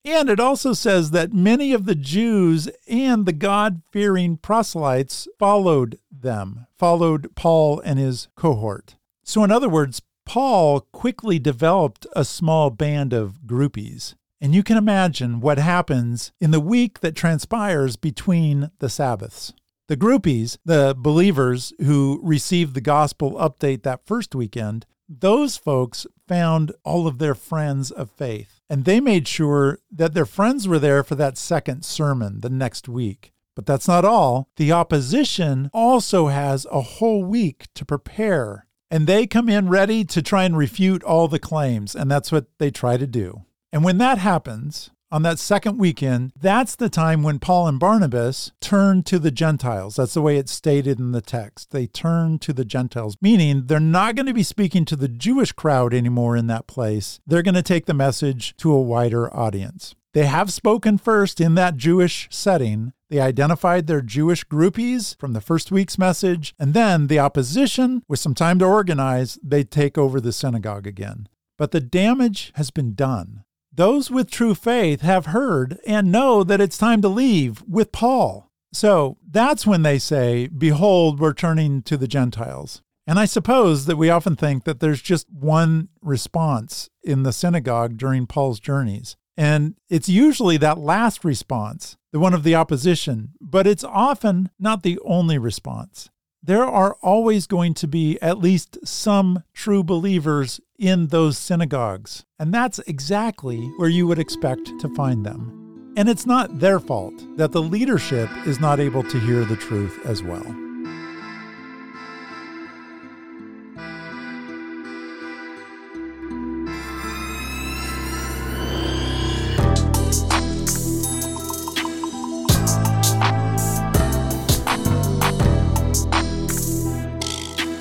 And 0.04 0.28
it 0.28 0.40
also 0.40 0.72
says 0.72 1.12
that 1.12 1.32
many 1.32 1.72
of 1.72 1.84
the 1.84 1.94
Jews 1.94 2.68
and 2.88 3.24
the 3.24 3.32
God 3.32 3.82
fearing 3.92 4.36
proselytes 4.36 5.28
followed 5.38 5.98
them, 6.10 6.66
followed 6.76 7.34
Paul 7.36 7.80
and 7.80 8.00
his 8.00 8.26
cohort. 8.36 8.96
So, 9.22 9.44
in 9.44 9.52
other 9.52 9.68
words, 9.68 10.02
Paul 10.26 10.80
quickly 10.92 11.38
developed 11.38 12.06
a 12.16 12.24
small 12.24 12.70
band 12.70 13.12
of 13.12 13.42
groupies. 13.46 14.14
And 14.40 14.56
you 14.56 14.64
can 14.64 14.76
imagine 14.76 15.40
what 15.40 15.58
happens 15.58 16.32
in 16.40 16.50
the 16.50 16.58
week 16.58 16.98
that 17.00 17.14
transpires 17.14 17.94
between 17.94 18.72
the 18.80 18.88
Sabbaths. 18.88 19.52
The 19.92 19.98
groupies, 19.98 20.56
the 20.64 20.94
believers 20.96 21.74
who 21.78 22.18
received 22.22 22.72
the 22.72 22.80
gospel 22.80 23.32
update 23.32 23.82
that 23.82 24.06
first 24.06 24.34
weekend, 24.34 24.86
those 25.06 25.58
folks 25.58 26.06
found 26.26 26.72
all 26.82 27.06
of 27.06 27.18
their 27.18 27.34
friends 27.34 27.90
of 27.90 28.10
faith. 28.10 28.62
And 28.70 28.86
they 28.86 29.00
made 29.00 29.28
sure 29.28 29.80
that 29.90 30.14
their 30.14 30.24
friends 30.24 30.66
were 30.66 30.78
there 30.78 31.04
for 31.04 31.14
that 31.16 31.36
second 31.36 31.84
sermon 31.84 32.40
the 32.40 32.48
next 32.48 32.88
week. 32.88 33.34
But 33.54 33.66
that's 33.66 33.86
not 33.86 34.06
all. 34.06 34.48
The 34.56 34.72
opposition 34.72 35.68
also 35.74 36.28
has 36.28 36.66
a 36.70 36.80
whole 36.80 37.22
week 37.22 37.66
to 37.74 37.84
prepare. 37.84 38.66
And 38.90 39.06
they 39.06 39.26
come 39.26 39.50
in 39.50 39.68
ready 39.68 40.06
to 40.06 40.22
try 40.22 40.44
and 40.44 40.56
refute 40.56 41.04
all 41.04 41.28
the 41.28 41.38
claims. 41.38 41.94
And 41.94 42.10
that's 42.10 42.32
what 42.32 42.46
they 42.58 42.70
try 42.70 42.96
to 42.96 43.06
do. 43.06 43.42
And 43.70 43.84
when 43.84 43.98
that 43.98 44.16
happens, 44.16 44.90
on 45.12 45.22
that 45.22 45.38
second 45.38 45.76
weekend, 45.76 46.32
that's 46.40 46.74
the 46.74 46.88
time 46.88 47.22
when 47.22 47.38
Paul 47.38 47.68
and 47.68 47.78
Barnabas 47.78 48.50
turned 48.62 49.04
to 49.06 49.18
the 49.18 49.30
Gentiles. 49.30 49.96
That's 49.96 50.14
the 50.14 50.22
way 50.22 50.38
it's 50.38 50.50
stated 50.50 50.98
in 50.98 51.12
the 51.12 51.20
text. 51.20 51.70
They 51.70 51.86
turned 51.86 52.40
to 52.42 52.54
the 52.54 52.64
Gentiles, 52.64 53.18
meaning 53.20 53.66
they're 53.66 53.78
not 53.78 54.16
going 54.16 54.26
to 54.26 54.32
be 54.32 54.42
speaking 54.42 54.86
to 54.86 54.96
the 54.96 55.08
Jewish 55.08 55.52
crowd 55.52 55.92
anymore 55.92 56.34
in 56.34 56.46
that 56.46 56.66
place. 56.66 57.20
They're 57.26 57.42
going 57.42 57.54
to 57.54 57.62
take 57.62 57.84
the 57.84 57.92
message 57.92 58.56
to 58.56 58.72
a 58.72 58.80
wider 58.80 59.32
audience. 59.36 59.94
They 60.14 60.24
have 60.24 60.50
spoken 60.52 60.96
first 60.96 61.40
in 61.40 61.56
that 61.56 61.76
Jewish 61.76 62.28
setting. 62.30 62.94
They 63.10 63.20
identified 63.20 63.86
their 63.86 64.00
Jewish 64.00 64.44
groupies 64.44 65.18
from 65.18 65.34
the 65.34 65.42
first 65.42 65.70
week's 65.70 65.98
message, 65.98 66.54
and 66.58 66.72
then 66.72 67.08
the 67.08 67.18
opposition, 67.18 68.02
with 68.08 68.18
some 68.18 68.34
time 68.34 68.58
to 68.60 68.64
organize, 68.64 69.38
they 69.42 69.62
take 69.62 69.98
over 69.98 70.22
the 70.22 70.32
synagogue 70.32 70.86
again. 70.86 71.28
But 71.58 71.70
the 71.70 71.80
damage 71.80 72.50
has 72.56 72.70
been 72.70 72.94
done. 72.94 73.44
Those 73.74 74.10
with 74.10 74.30
true 74.30 74.54
faith 74.54 75.00
have 75.00 75.26
heard 75.26 75.78
and 75.86 76.12
know 76.12 76.44
that 76.44 76.60
it's 76.60 76.76
time 76.76 77.00
to 77.02 77.08
leave 77.08 77.62
with 77.66 77.90
Paul. 77.90 78.50
So 78.72 79.16
that's 79.26 79.66
when 79.66 79.82
they 79.82 79.98
say, 79.98 80.48
Behold, 80.48 81.20
we're 81.20 81.32
turning 81.32 81.82
to 81.82 81.96
the 81.96 82.08
Gentiles. 82.08 82.82
And 83.06 83.18
I 83.18 83.24
suppose 83.24 83.86
that 83.86 83.96
we 83.96 84.10
often 84.10 84.36
think 84.36 84.64
that 84.64 84.80
there's 84.80 85.02
just 85.02 85.26
one 85.30 85.88
response 86.00 86.88
in 87.02 87.22
the 87.22 87.32
synagogue 87.32 87.96
during 87.96 88.26
Paul's 88.26 88.60
journeys. 88.60 89.16
And 89.36 89.74
it's 89.88 90.08
usually 90.08 90.56
that 90.58 90.78
last 90.78 91.24
response, 91.24 91.96
the 92.12 92.20
one 92.20 92.34
of 92.34 92.42
the 92.42 92.54
opposition, 92.54 93.30
but 93.40 93.66
it's 93.66 93.84
often 93.84 94.50
not 94.58 94.82
the 94.82 94.98
only 95.04 95.38
response 95.38 96.10
there 96.42 96.64
are 96.64 96.96
always 97.02 97.46
going 97.46 97.74
to 97.74 97.86
be 97.86 98.20
at 98.20 98.38
least 98.38 98.78
some 98.84 99.44
true 99.54 99.84
believers 99.84 100.60
in 100.78 101.08
those 101.08 101.38
synagogues. 101.38 102.24
And 102.38 102.52
that's 102.52 102.80
exactly 102.80 103.60
where 103.76 103.88
you 103.88 104.06
would 104.08 104.18
expect 104.18 104.78
to 104.80 104.88
find 104.94 105.24
them. 105.24 105.92
And 105.96 106.08
it's 106.08 106.26
not 106.26 106.58
their 106.58 106.80
fault 106.80 107.14
that 107.36 107.52
the 107.52 107.62
leadership 107.62 108.28
is 108.46 108.58
not 108.58 108.80
able 108.80 109.02
to 109.04 109.20
hear 109.20 109.44
the 109.44 109.56
truth 109.56 110.04
as 110.04 110.22
well. 110.22 110.71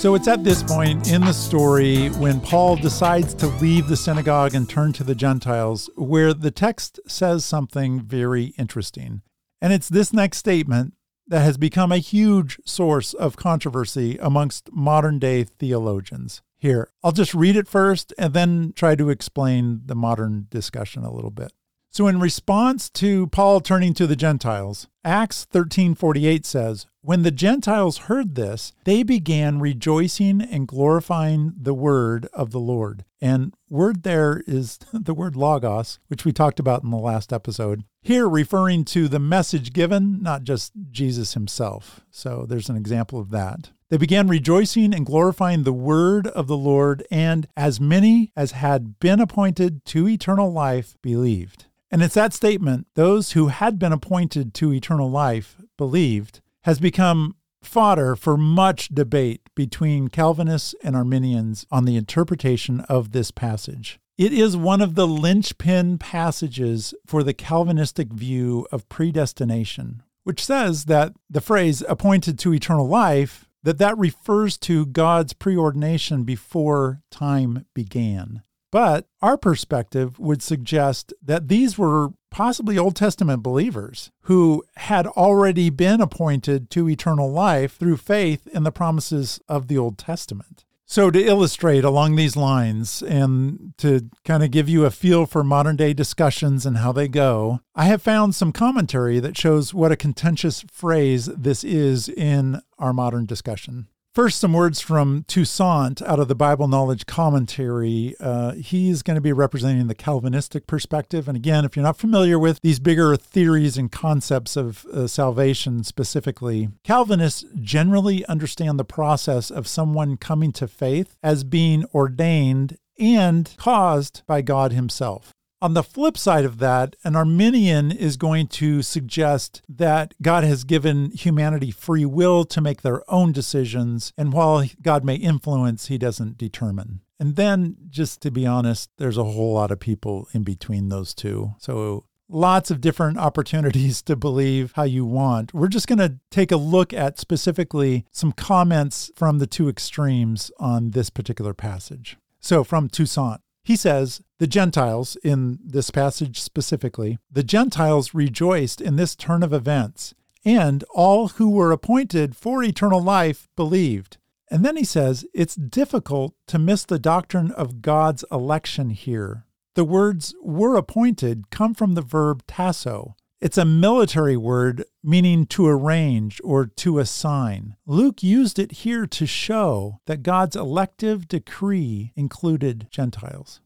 So 0.01 0.15
it's 0.15 0.27
at 0.27 0.43
this 0.43 0.63
point 0.63 1.11
in 1.11 1.21
the 1.21 1.31
story 1.31 2.07
when 2.07 2.41
Paul 2.41 2.75
decides 2.75 3.35
to 3.35 3.45
leave 3.45 3.87
the 3.87 3.95
synagogue 3.95 4.55
and 4.55 4.67
turn 4.67 4.93
to 4.93 5.03
the 5.03 5.13
Gentiles, 5.13 5.91
where 5.95 6.33
the 6.33 6.49
text 6.49 6.99
says 7.05 7.45
something 7.45 8.01
very 8.01 8.45
interesting. 8.57 9.21
And 9.61 9.71
it's 9.71 9.87
this 9.87 10.11
next 10.11 10.39
statement 10.39 10.95
that 11.27 11.41
has 11.41 11.59
become 11.59 11.91
a 11.91 11.99
huge 11.99 12.59
source 12.65 13.13
of 13.13 13.35
controversy 13.35 14.17
amongst 14.19 14.73
modern 14.73 15.19
day 15.19 15.43
theologians. 15.43 16.41
Here, 16.57 16.89
I'll 17.03 17.11
just 17.11 17.35
read 17.35 17.55
it 17.55 17.67
first 17.67 18.11
and 18.17 18.33
then 18.33 18.73
try 18.75 18.95
to 18.95 19.11
explain 19.11 19.81
the 19.85 19.93
modern 19.93 20.47
discussion 20.49 21.03
a 21.03 21.13
little 21.13 21.29
bit. 21.29 21.53
So 21.91 22.07
in 22.07 22.19
response 22.19 22.89
to 22.89 23.27
Paul 23.27 23.59
turning 23.61 23.93
to 23.93 24.07
the 24.07 24.15
Gentiles, 24.15 24.87
Acts 25.05 25.45
13:48 25.53 26.43
says, 26.43 26.87
"When 27.01 27.23
the 27.23 27.31
Gentiles 27.31 27.97
heard 27.97 28.35
this, 28.35 28.73
they 28.83 29.03
began 29.03 29.59
rejoicing 29.59 30.41
and 30.41 30.67
glorifying 30.67 31.53
the 31.59 31.73
word 31.73 32.27
of 32.33 32.51
the 32.51 32.59
Lord." 32.59 33.05
And 33.19 33.53
word 33.69 34.03
there 34.03 34.43
is 34.47 34.79
the 34.93 35.13
word 35.13 35.35
logos, 35.35 35.99
which 36.07 36.25
we 36.25 36.31
talked 36.31 36.59
about 36.59 36.83
in 36.83 36.91
the 36.91 36.97
last 36.97 37.31
episode. 37.31 37.83
Here 38.01 38.27
referring 38.27 38.85
to 38.85 39.07
the 39.07 39.19
message 39.19 39.73
given, 39.73 40.21
not 40.21 40.43
just 40.43 40.73
Jesus 40.89 41.33
himself. 41.33 42.01
So 42.09 42.45
there's 42.47 42.69
an 42.69 42.77
example 42.77 43.19
of 43.19 43.29
that. 43.31 43.71
They 43.89 43.97
began 43.97 44.27
rejoicing 44.27 44.93
and 44.93 45.05
glorifying 45.05 45.63
the 45.63 45.73
word 45.73 46.27
of 46.27 46.47
the 46.47 46.57
Lord, 46.57 47.05
and 47.11 47.47
as 47.57 47.81
many 47.81 48.31
as 48.37 48.51
had 48.51 48.99
been 48.99 49.19
appointed 49.19 49.83
to 49.87 50.07
eternal 50.07 50.51
life 50.51 50.95
believed. 51.01 51.65
And 51.91 52.01
it's 52.01 52.13
that 52.13 52.33
statement, 52.33 52.87
those 52.95 53.33
who 53.33 53.47
had 53.47 53.77
been 53.77 53.91
appointed 53.91 54.53
to 54.55 54.71
eternal 54.71 55.11
life 55.11 55.57
believed, 55.77 56.39
has 56.63 56.79
become 56.79 57.35
fodder 57.63 58.15
for 58.15 58.37
much 58.37 58.89
debate 58.89 59.41
between 59.55 60.07
Calvinists 60.07 60.75
and 60.83 60.95
Arminians 60.95 61.65
on 61.71 61.85
the 61.85 61.95
interpretation 61.95 62.81
of 62.81 63.11
this 63.11 63.31
passage. 63.31 63.99
It 64.17 64.33
is 64.33 64.57
one 64.57 64.81
of 64.81 64.95
the 64.95 65.07
linchpin 65.07 65.97
passages 65.97 66.93
for 67.05 67.23
the 67.23 67.33
Calvinistic 67.33 68.11
view 68.13 68.67
of 68.71 68.87
predestination, 68.89 70.03
which 70.23 70.43
says 70.43 70.85
that 70.85 71.13
the 71.29 71.41
phrase 71.41 71.83
appointed 71.87 72.37
to 72.39 72.53
eternal 72.53 72.87
life 72.87 73.47
that 73.63 73.77
that 73.77 73.97
refers 73.97 74.57
to 74.57 74.85
God's 74.85 75.33
preordination 75.33 76.25
before 76.25 77.01
time 77.11 77.65
began. 77.73 78.43
But 78.71 79.07
our 79.21 79.37
perspective 79.37 80.17
would 80.17 80.41
suggest 80.41 81.13
that 81.21 81.49
these 81.49 81.77
were 81.77 82.13
possibly 82.29 82.77
Old 82.77 82.95
Testament 82.95 83.43
believers 83.43 84.11
who 84.21 84.63
had 84.77 85.05
already 85.05 85.69
been 85.69 85.99
appointed 85.99 86.69
to 86.71 86.89
eternal 86.89 87.29
life 87.29 87.75
through 87.75 87.97
faith 87.97 88.47
in 88.47 88.63
the 88.63 88.71
promises 88.71 89.41
of 89.49 89.67
the 89.67 89.77
Old 89.77 89.97
Testament. 89.97 90.63
So, 90.85 91.09
to 91.09 91.23
illustrate 91.23 91.85
along 91.85 92.17
these 92.17 92.35
lines 92.35 93.01
and 93.01 93.73
to 93.77 94.09
kind 94.25 94.43
of 94.43 94.51
give 94.51 94.67
you 94.67 94.83
a 94.83 94.91
feel 94.91 95.25
for 95.25 95.41
modern 95.41 95.77
day 95.77 95.93
discussions 95.93 96.65
and 96.65 96.79
how 96.79 96.91
they 96.91 97.07
go, 97.07 97.61
I 97.73 97.85
have 97.85 98.01
found 98.01 98.35
some 98.35 98.51
commentary 98.51 99.21
that 99.21 99.37
shows 99.37 99.73
what 99.73 99.93
a 99.93 99.95
contentious 99.95 100.65
phrase 100.69 101.27
this 101.27 101.63
is 101.63 102.09
in 102.09 102.61
our 102.77 102.91
modern 102.91 103.25
discussion. 103.25 103.87
First, 104.13 104.41
some 104.41 104.51
words 104.51 104.81
from 104.81 105.23
Toussaint 105.29 106.01
out 106.01 106.19
of 106.19 106.27
the 106.27 106.35
Bible 106.35 106.67
Knowledge 106.67 107.05
Commentary. 107.05 108.13
Uh, 108.19 108.51
he's 108.55 109.03
going 109.03 109.15
to 109.15 109.21
be 109.21 109.31
representing 109.31 109.87
the 109.87 109.95
Calvinistic 109.95 110.67
perspective. 110.67 111.29
And 111.29 111.37
again, 111.37 111.63
if 111.63 111.77
you're 111.77 111.83
not 111.83 111.95
familiar 111.95 112.37
with 112.37 112.59
these 112.61 112.81
bigger 112.81 113.15
theories 113.15 113.77
and 113.77 113.89
concepts 113.89 114.57
of 114.57 114.83
uh, 114.87 115.07
salvation 115.07 115.85
specifically, 115.85 116.67
Calvinists 116.83 117.45
generally 117.61 118.25
understand 118.25 118.77
the 118.77 118.83
process 118.83 119.49
of 119.49 119.65
someone 119.65 120.17
coming 120.17 120.51
to 120.51 120.67
faith 120.67 121.15
as 121.23 121.45
being 121.45 121.85
ordained 121.95 122.77
and 122.99 123.55
caused 123.55 124.23
by 124.27 124.41
God 124.41 124.73
Himself. 124.73 125.31
On 125.63 125.75
the 125.75 125.83
flip 125.83 126.17
side 126.17 126.43
of 126.43 126.57
that, 126.57 126.95
an 127.03 127.15
Arminian 127.15 127.91
is 127.91 128.17
going 128.17 128.47
to 128.47 128.81
suggest 128.81 129.61
that 129.69 130.15
God 130.19 130.43
has 130.43 130.63
given 130.63 131.11
humanity 131.11 131.69
free 131.69 132.03
will 132.03 132.45
to 132.45 132.61
make 132.61 132.81
their 132.81 133.03
own 133.11 133.31
decisions, 133.31 134.11
and 134.17 134.33
while 134.33 134.65
God 134.81 135.05
may 135.05 135.15
influence, 135.15 135.85
he 135.85 135.99
doesn't 135.99 136.39
determine. 136.39 137.01
And 137.19 137.35
then, 137.35 137.77
just 137.91 138.21
to 138.21 138.31
be 138.31 138.47
honest, 138.47 138.89
there's 138.97 139.19
a 139.19 139.23
whole 139.23 139.53
lot 139.53 139.69
of 139.69 139.79
people 139.79 140.27
in 140.33 140.41
between 140.41 140.89
those 140.89 141.13
two. 141.13 141.53
So, 141.59 142.05
lots 142.27 142.71
of 142.71 142.81
different 142.81 143.19
opportunities 143.19 144.01
to 144.03 144.15
believe 144.15 144.71
how 144.71 144.83
you 144.83 145.05
want. 145.05 145.53
We're 145.53 145.67
just 145.67 145.87
going 145.87 145.99
to 145.99 146.17
take 146.31 146.51
a 146.51 146.57
look 146.57 146.91
at 146.91 147.19
specifically 147.19 148.07
some 148.11 148.31
comments 148.31 149.11
from 149.15 149.37
the 149.37 149.45
two 149.45 149.69
extremes 149.69 150.51
on 150.57 150.91
this 150.91 151.11
particular 151.11 151.53
passage. 151.53 152.17
So, 152.39 152.63
from 152.63 152.89
Toussaint. 152.89 153.41
He 153.63 153.75
says, 153.75 154.21
the 154.39 154.47
Gentiles, 154.47 155.17
in 155.23 155.59
this 155.63 155.91
passage 155.91 156.41
specifically, 156.41 157.19
the 157.31 157.43
Gentiles 157.43 158.13
rejoiced 158.13 158.81
in 158.81 158.95
this 158.95 159.15
turn 159.15 159.43
of 159.43 159.53
events, 159.53 160.13
and 160.43 160.83
all 160.89 161.29
who 161.29 161.49
were 161.49 161.71
appointed 161.71 162.35
for 162.35 162.63
eternal 162.63 163.01
life 163.01 163.47
believed. 163.55 164.17
And 164.49 164.65
then 164.65 164.75
he 164.75 164.83
says, 164.83 165.25
it's 165.33 165.55
difficult 165.55 166.33
to 166.47 166.59
miss 166.59 166.83
the 166.83 166.99
doctrine 166.99 167.51
of 167.51 167.81
God's 167.81 168.25
election 168.31 168.89
here. 168.89 169.45
The 169.75 169.85
words 169.85 170.35
were 170.41 170.75
appointed 170.75 171.49
come 171.51 171.73
from 171.73 171.93
the 171.93 172.01
verb 172.01 172.43
tasso, 172.47 173.15
it's 173.41 173.57
a 173.57 173.65
military 173.65 174.37
word 174.37 174.85
meaning 175.03 175.47
to 175.47 175.67
arrange 175.67 176.39
or 176.43 176.67
to 176.67 176.99
assign. 176.99 177.75
Luke 177.87 178.21
used 178.21 178.59
it 178.59 178.71
here 178.71 179.07
to 179.07 179.25
show 179.25 179.99
that 180.05 180.21
God's 180.21 180.55
elective 180.55 181.27
decree 181.27 182.13
included 182.15 182.87
Gentiles. 182.91 183.59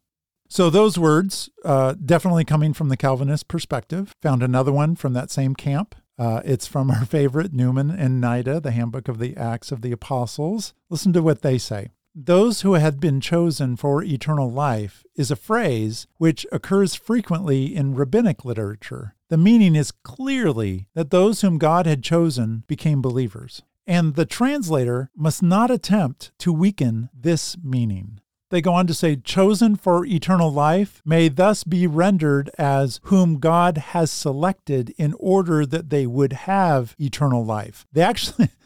So, 0.48 0.70
those 0.70 0.98
words, 0.98 1.50
uh, 1.66 1.94
definitely 1.94 2.46
coming 2.46 2.74
from 2.74 2.88
the 2.88 2.96
Calvinist 2.96 3.48
perspective, 3.48 4.14
found 4.22 4.42
another 4.42 4.72
one 4.72 4.96
from 4.96 5.14
that 5.14 5.32
same 5.32 5.56
camp. 5.56 5.96
Uh, 6.18 6.42
it's 6.46 6.68
from 6.68 6.90
our 6.90 7.04
favorite 7.06 7.52
Newman 7.52 7.92
and 7.92 8.24
Nida, 8.24 8.62
the 8.62 8.72
Handbook 8.72 9.10
of 9.10 9.20
the 9.20 9.36
Acts 9.36 9.72
of 9.72 9.82
the 9.82 9.92
Apostles. 9.92 10.74
Listen 10.90 11.12
to 11.14 11.22
what 11.22 11.42
they 11.42 11.58
say 11.58 11.90
those 12.16 12.62
who 12.62 12.74
had 12.76 13.02
been 13.02 13.20
chosen 13.20 13.76
for 13.76 14.02
eternal 14.02 14.50
life 14.50 15.04
is 15.16 15.30
a 15.30 15.36
phrase 15.36 16.08
which 16.18 16.46
occurs 16.50 16.96
frequently 16.96 17.76
in 17.76 17.94
rabbinic 17.94 18.46
literature. 18.46 19.16
The 19.28 19.38
meaning 19.38 19.76
is 19.76 19.92
clearly 19.92 20.88
that 20.94 21.10
those 21.10 21.42
whom 21.42 21.58
God 21.58 21.86
had 21.86 22.04
chosen 22.04 22.64
became 22.68 23.02
believers, 23.02 23.64
and 23.86 24.16
the 24.16 24.26
translator 24.26 25.12
must 25.14 25.44
not 25.44 25.70
attempt 25.70 26.32
to 26.40 26.54
weaken 26.54 27.10
this 27.14 27.58
meaning. 27.62 28.22
They 28.50 28.62
go 28.62 28.74
on 28.74 28.88
to 28.88 28.94
say, 28.94 29.18
chosen 29.18 29.76
for 29.76 30.06
eternal 30.06 30.54
life 30.54 31.02
may 31.04 31.28
thus 31.28 31.66
be 31.66 31.86
rendered 31.86 32.50
as 32.58 33.02
whom 33.06 33.40
God 33.40 33.78
has 33.78 34.10
selected 34.10 34.94
in 34.98 35.14
order 35.20 35.66
that 35.66 35.90
they 35.90 36.06
would 36.06 36.32
have 36.32 36.96
eternal 36.98 37.44
life. 37.44 37.86
They 37.92 38.02
actually. 38.02 38.50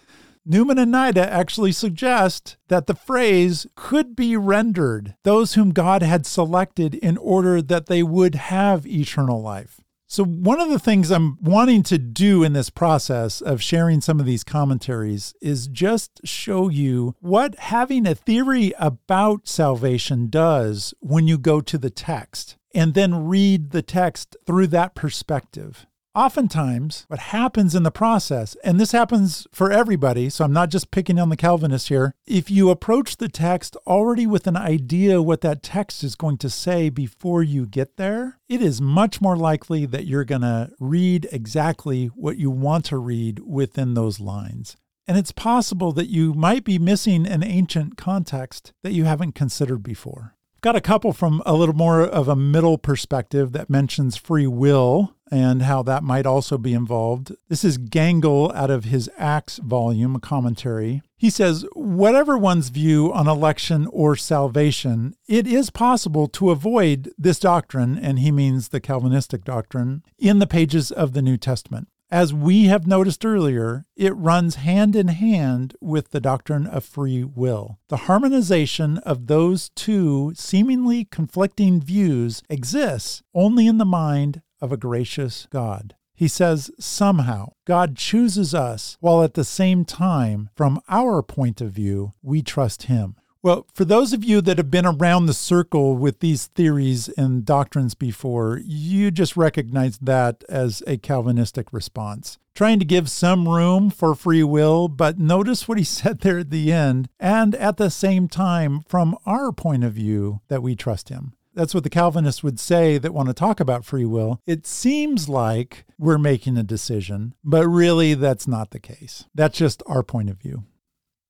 Newman 0.45 0.77
and 0.77 0.93
Nida 0.93 1.25
actually 1.25 1.71
suggest 1.71 2.57
that 2.69 2.87
the 2.87 2.95
phrase 2.95 3.67
could 3.75 4.15
be 4.15 4.35
rendered 4.35 5.15
those 5.23 5.53
whom 5.53 5.71
God 5.71 6.01
had 6.01 6.25
selected 6.25 6.95
in 6.95 7.17
order 7.17 7.61
that 7.61 7.87
they 7.87 8.03
would 8.03 8.35
have 8.35 8.87
eternal 8.87 9.41
life. 9.41 9.81
So, 10.11 10.23
one 10.23 10.59
of 10.59 10.69
the 10.69 10.79
things 10.79 11.11
I'm 11.11 11.37
wanting 11.39 11.83
to 11.83 11.99
do 11.99 12.43
in 12.43 12.53
this 12.53 12.71
process 12.71 13.41
of 13.41 13.61
sharing 13.61 14.01
some 14.01 14.19
of 14.19 14.25
these 14.25 14.43
commentaries 14.43 15.35
is 15.39 15.67
just 15.67 16.21
show 16.23 16.67
you 16.67 17.13
what 17.19 17.53
having 17.59 18.07
a 18.07 18.15
theory 18.15 18.73
about 18.79 19.47
salvation 19.47 20.27
does 20.31 20.95
when 20.99 21.27
you 21.27 21.37
go 21.37 21.61
to 21.61 21.77
the 21.77 21.91
text 21.91 22.57
and 22.73 22.95
then 22.95 23.27
read 23.27 23.69
the 23.69 23.83
text 23.83 24.35
through 24.47 24.67
that 24.67 24.95
perspective. 24.95 25.85
Oftentimes, 26.15 27.05
what 27.07 27.19
happens 27.19 27.75
in 27.75 27.83
the 27.83 27.91
process, 27.91 28.57
and 28.63 28.79
this 28.79 28.93
happens 28.93 29.45
for 29.53 29.71
everybody, 29.71 30.27
so 30.27 30.43
I'm 30.43 30.51
not 30.51 30.71
just 30.71 30.89
picking 30.89 31.19
on 31.19 31.29
the 31.29 31.37
Calvinists 31.37 31.89
here, 31.89 32.15
if 32.25 32.49
you 32.49 32.71
approach 32.71 33.17
the 33.17 33.29
text 33.29 33.77
already 33.85 34.25
with 34.25 34.47
an 34.47 34.57
idea 34.57 35.21
what 35.21 35.41
that 35.41 35.61
text 35.61 36.03
is 36.03 36.15
going 36.15 36.39
to 36.39 36.49
say 36.49 36.89
before 36.89 37.43
you 37.43 37.67
get 37.67 37.97
there, 37.97 38.39
it 38.49 38.59
is 38.59 38.81
much 38.81 39.21
more 39.21 39.37
likely 39.37 39.85
that 39.85 40.07
you're 40.07 40.25
going 40.25 40.41
to 40.41 40.71
read 40.79 41.27
exactly 41.31 42.07
what 42.07 42.37
you 42.37 42.49
want 42.49 42.85
to 42.85 42.97
read 42.97 43.39
within 43.45 43.93
those 43.93 44.19
lines. 44.19 44.77
And 45.07 45.15
it's 45.15 45.31
possible 45.31 45.91
that 45.91 46.09
you 46.09 46.33
might 46.33 46.63
be 46.63 46.79
missing 46.79 47.27
an 47.27 47.43
ancient 47.43 47.97
context 47.97 48.73
that 48.81 48.93
you 48.93 49.05
haven't 49.05 49.35
considered 49.35 49.83
before. 49.83 50.35
Got 50.61 50.75
a 50.75 50.81
couple 50.81 51.13
from 51.13 51.41
a 51.45 51.53
little 51.53 51.75
more 51.75 52.01
of 52.01 52.27
a 52.27 52.35
middle 52.35 52.77
perspective 52.77 53.53
that 53.53 53.69
mentions 53.69 54.17
free 54.17 54.45
will 54.45 55.15
and 55.31 55.61
how 55.61 55.83
that 55.83 56.03
might 56.03 56.25
also 56.25 56.57
be 56.57 56.73
involved. 56.73 57.31
This 57.47 57.63
is 57.63 57.77
Gangel 57.77 58.51
out 58.51 58.69
of 58.69 58.83
his 58.83 59.09
Acts 59.17 59.59
volume, 59.59 60.19
commentary. 60.19 61.01
He 61.15 61.29
says, 61.29 61.65
whatever 61.75 62.37
one's 62.37 62.69
view 62.69 63.13
on 63.13 63.25
election 63.25 63.87
or 63.93 64.17
salvation, 64.17 65.15
it 65.29 65.47
is 65.47 65.69
possible 65.69 66.27
to 66.27 66.49
avoid 66.49 67.13
this 67.17 67.39
doctrine, 67.39 67.97
and 67.97 68.19
he 68.19 68.31
means 68.31 68.69
the 68.69 68.81
Calvinistic 68.81 69.45
doctrine, 69.45 70.03
in 70.17 70.39
the 70.39 70.47
pages 70.47 70.91
of 70.91 71.13
the 71.13 71.21
New 71.21 71.37
Testament. 71.37 71.87
As 72.11 72.33
we 72.33 72.65
have 72.65 72.87
noticed 72.87 73.23
earlier, 73.23 73.85
it 73.95 74.15
runs 74.15 74.55
hand 74.55 74.95
in 74.95 75.09
hand 75.09 75.75
with 75.79 76.09
the 76.09 76.19
doctrine 76.19 76.65
of 76.65 76.83
free 76.83 77.23
will. 77.23 77.77
The 77.89 77.97
harmonization 77.97 78.97
of 78.99 79.27
those 79.27 79.69
two 79.75 80.33
seemingly 80.35 81.05
conflicting 81.05 81.79
views 81.79 82.41
exists 82.49 83.21
only 83.35 83.67
in 83.67 83.77
the 83.77 83.85
mind 83.85 84.41
of 84.59 84.71
a 84.71 84.77
gracious 84.77 85.47
God. 85.51 85.93
He 86.15 86.27
says, 86.27 86.71
somehow, 86.79 87.53
God 87.65 87.95
chooses 87.95 88.55
us 88.55 88.97
while 88.99 89.23
at 89.23 89.35
the 89.35 89.45
same 89.45 89.85
time, 89.85 90.49
from 90.55 90.81
our 90.89 91.21
point 91.21 91.61
of 91.61 91.71
view, 91.71 92.13
we 92.23 92.41
trust 92.41 92.83
Him. 92.83 93.17
Well, 93.41 93.67
for 93.73 93.85
those 93.85 94.11
of 94.11 94.21
you 94.21 94.41
that 94.41 94.57
have 94.57 94.69
been 94.69 94.85
around 94.85 95.25
the 95.25 95.33
circle 95.33 95.95
with 95.95 96.19
these 96.19 96.47
theories 96.47 97.07
and 97.07 97.45
doctrines 97.45 97.95
before, 97.95 98.59
you 98.65 99.11
just 99.11 99.37
recognize 99.37 99.97
that 99.99 100.43
as 100.49 100.83
a 100.85 100.97
Calvinistic 100.97 101.71
response. 101.71 102.37
Trying 102.53 102.79
to 102.79 102.85
give 102.85 103.09
some 103.09 103.47
room 103.47 103.91
for 103.91 104.13
free 104.13 104.43
will, 104.43 104.89
but 104.89 105.19
notice 105.19 105.69
what 105.69 105.77
he 105.77 105.83
said 105.85 106.19
there 106.19 106.39
at 106.39 106.49
the 106.49 106.73
end, 106.73 107.07
and 107.17 107.55
at 107.55 107.77
the 107.77 107.89
same 107.89 108.27
time, 108.27 108.81
from 108.89 109.17
our 109.25 109.53
point 109.53 109.85
of 109.85 109.93
view, 109.93 110.41
that 110.49 110.61
we 110.61 110.75
trust 110.75 111.07
him. 111.07 111.31
That's 111.53 111.73
what 111.73 111.83
the 111.85 111.89
Calvinists 111.89 112.43
would 112.43 112.59
say 112.59 112.97
that 112.97 113.13
want 113.13 113.29
to 113.29 113.33
talk 113.33 113.61
about 113.61 113.85
free 113.85 114.05
will. 114.05 114.41
It 114.45 114.67
seems 114.67 115.29
like 115.29 115.85
we're 115.97 116.17
making 116.17 116.57
a 116.57 116.63
decision, 116.63 117.35
but 117.43 117.65
really 117.67 118.15
that's 118.15 118.47
not 118.47 118.71
the 118.71 118.79
case. 118.79 119.25
That's 119.33 119.57
just 119.57 119.81
our 119.85 120.03
point 120.03 120.29
of 120.29 120.37
view. 120.37 120.65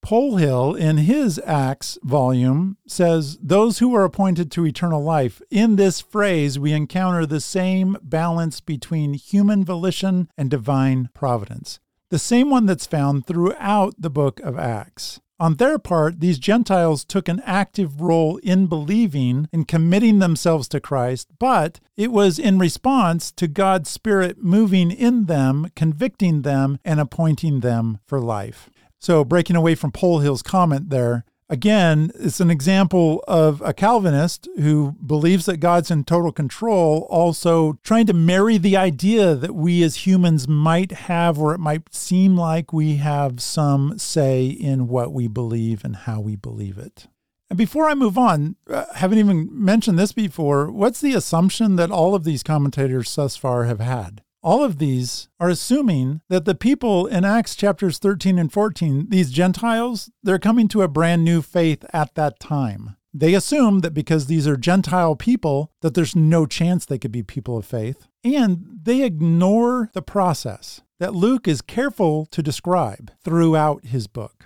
Polhill, 0.02 0.78
in 0.78 0.98
his 0.98 1.40
Acts 1.46 1.98
volume, 2.04 2.78
says, 2.88 3.38
Those 3.42 3.80
who 3.80 3.94
are 3.96 4.04
appointed 4.04 4.52
to 4.52 4.66
eternal 4.66 5.04
life. 5.04 5.42
In 5.52 5.76
this 5.76 6.02
phrase, 6.02 6.58
we 6.58 6.74
encounter 6.74 7.26
the 7.26 7.42
same 7.42 7.98
balance 8.02 8.60
between 8.62 9.14
human 9.14 9.64
volition 9.64 10.30
and 10.38 10.50
divine 10.50 11.10
providence, 11.14 11.80
the 12.10 12.20
same 12.20 12.50
one 12.50 12.66
that's 12.66 12.88
found 12.88 13.28
throughout 13.28 13.94
the 14.00 14.10
book 14.10 14.40
of 14.40 14.58
Acts. 14.58 15.20
On 15.42 15.56
their 15.56 15.80
part, 15.80 16.20
these 16.20 16.38
Gentiles 16.38 17.06
took 17.06 17.30
an 17.30 17.42
active 17.46 18.02
role 18.02 18.38
in 18.38 18.68
believing 18.68 19.48
and 19.54 19.68
committing 19.68 20.20
themselves 20.20 20.68
to 20.70 20.82
Christ, 20.82 21.30
but 21.40 21.80
it 21.96 22.12
was 22.12 22.38
in 22.38 22.60
response 22.60 23.32
to 23.34 23.48
God's 23.48 23.90
Spirit 23.90 24.44
moving 24.44 24.92
in 24.92 25.28
them, 25.28 25.72
convicting 25.78 26.42
them, 26.42 26.78
and 26.84 27.00
appointing 27.00 27.62
them 27.62 28.00
for 28.06 28.20
life. 28.20 28.70
So, 29.00 29.24
breaking 29.24 29.56
away 29.56 29.76
from 29.76 29.92
Polhill's 29.92 30.42
comment 30.42 30.90
there, 30.90 31.26
Again, 31.52 32.12
it's 32.14 32.40
an 32.40 32.52
example 32.52 33.24
of 33.28 33.60
a 33.66 33.74
Calvinist 33.74 34.48
who 34.58 34.96
believes 35.04 35.48
that 35.48 35.58
God's 35.58 35.90
in 35.90 36.04
total 36.04 36.32
control, 36.32 37.08
also 37.10 37.80
trying 37.82 38.06
to 38.06 38.14
marry 38.14 38.60
the 38.60 38.78
idea 38.78 39.34
that 39.34 39.56
we 39.56 39.82
as 39.82 40.06
humans 40.06 40.48
might 40.48 40.92
have, 40.92 41.40
or 41.40 41.56
it 41.56 41.60
might 41.60 41.92
seem 41.92 42.38
like 42.38 42.72
we 42.72 42.98
have 42.98 43.42
some 43.42 43.98
say 43.98 44.46
in 44.46 44.88
what 44.88 45.12
we 45.12 45.28
believe 45.28 45.84
and 45.84 45.96
how 45.96 46.20
we 46.20 46.36
believe 46.36 46.78
it. 46.78 47.08
And 47.50 47.58
before 47.58 47.90
I 47.90 47.96
move 47.96 48.16
on, 48.16 48.56
I 48.70 48.74
uh, 48.74 48.94
haven't 48.94 49.18
even 49.18 49.50
mentioned 49.52 49.98
this 49.98 50.12
before. 50.12 50.70
What's 50.70 51.02
the 51.02 51.16
assumption 51.16 51.78
that 51.78 51.90
all 51.90 52.14
of 52.14 52.26
these 52.26 52.44
commentators 52.44 53.16
thus 53.16 53.36
far 53.36 53.64
have 53.64 53.80
had? 53.80 54.22
All 54.42 54.64
of 54.64 54.78
these 54.78 55.28
are 55.40 55.50
assuming 55.50 56.22
that 56.30 56.46
the 56.46 56.56
people 56.56 57.08
in 57.08 57.26
Acts 57.26 57.56
chapters 57.56 58.00
13 58.00 58.40
and 58.40 58.52
14, 58.52 59.08
these 59.10 59.32
Gentiles, 59.32 60.10
they're 60.24 60.40
coming 60.40 60.70
to 60.70 60.82
a 60.82 60.88
brand 60.88 61.26
new 61.26 61.42
faith 61.42 61.84
at 61.92 62.16
that 62.16 62.40
time. 62.40 62.96
They 63.14 63.34
assume 63.34 63.80
that 63.80 63.94
because 63.94 64.28
these 64.28 64.48
are 64.48 64.56
Gentile 64.56 65.16
people, 65.18 65.72
that 65.82 65.94
there's 65.94 66.16
no 66.16 66.46
chance 66.46 66.86
they 66.86 67.00
could 67.00 67.12
be 67.12 67.24
people 67.24 67.58
of 67.58 67.66
faith. 67.66 68.08
And 68.24 68.80
they 68.82 69.04
ignore 69.04 69.90
the 69.94 70.02
process 70.02 70.82
that 71.00 71.16
Luke 71.16 71.48
is 71.48 71.62
careful 71.62 72.26
to 72.28 72.42
describe 72.42 73.12
throughout 73.22 73.86
his 73.86 74.08
book. 74.08 74.46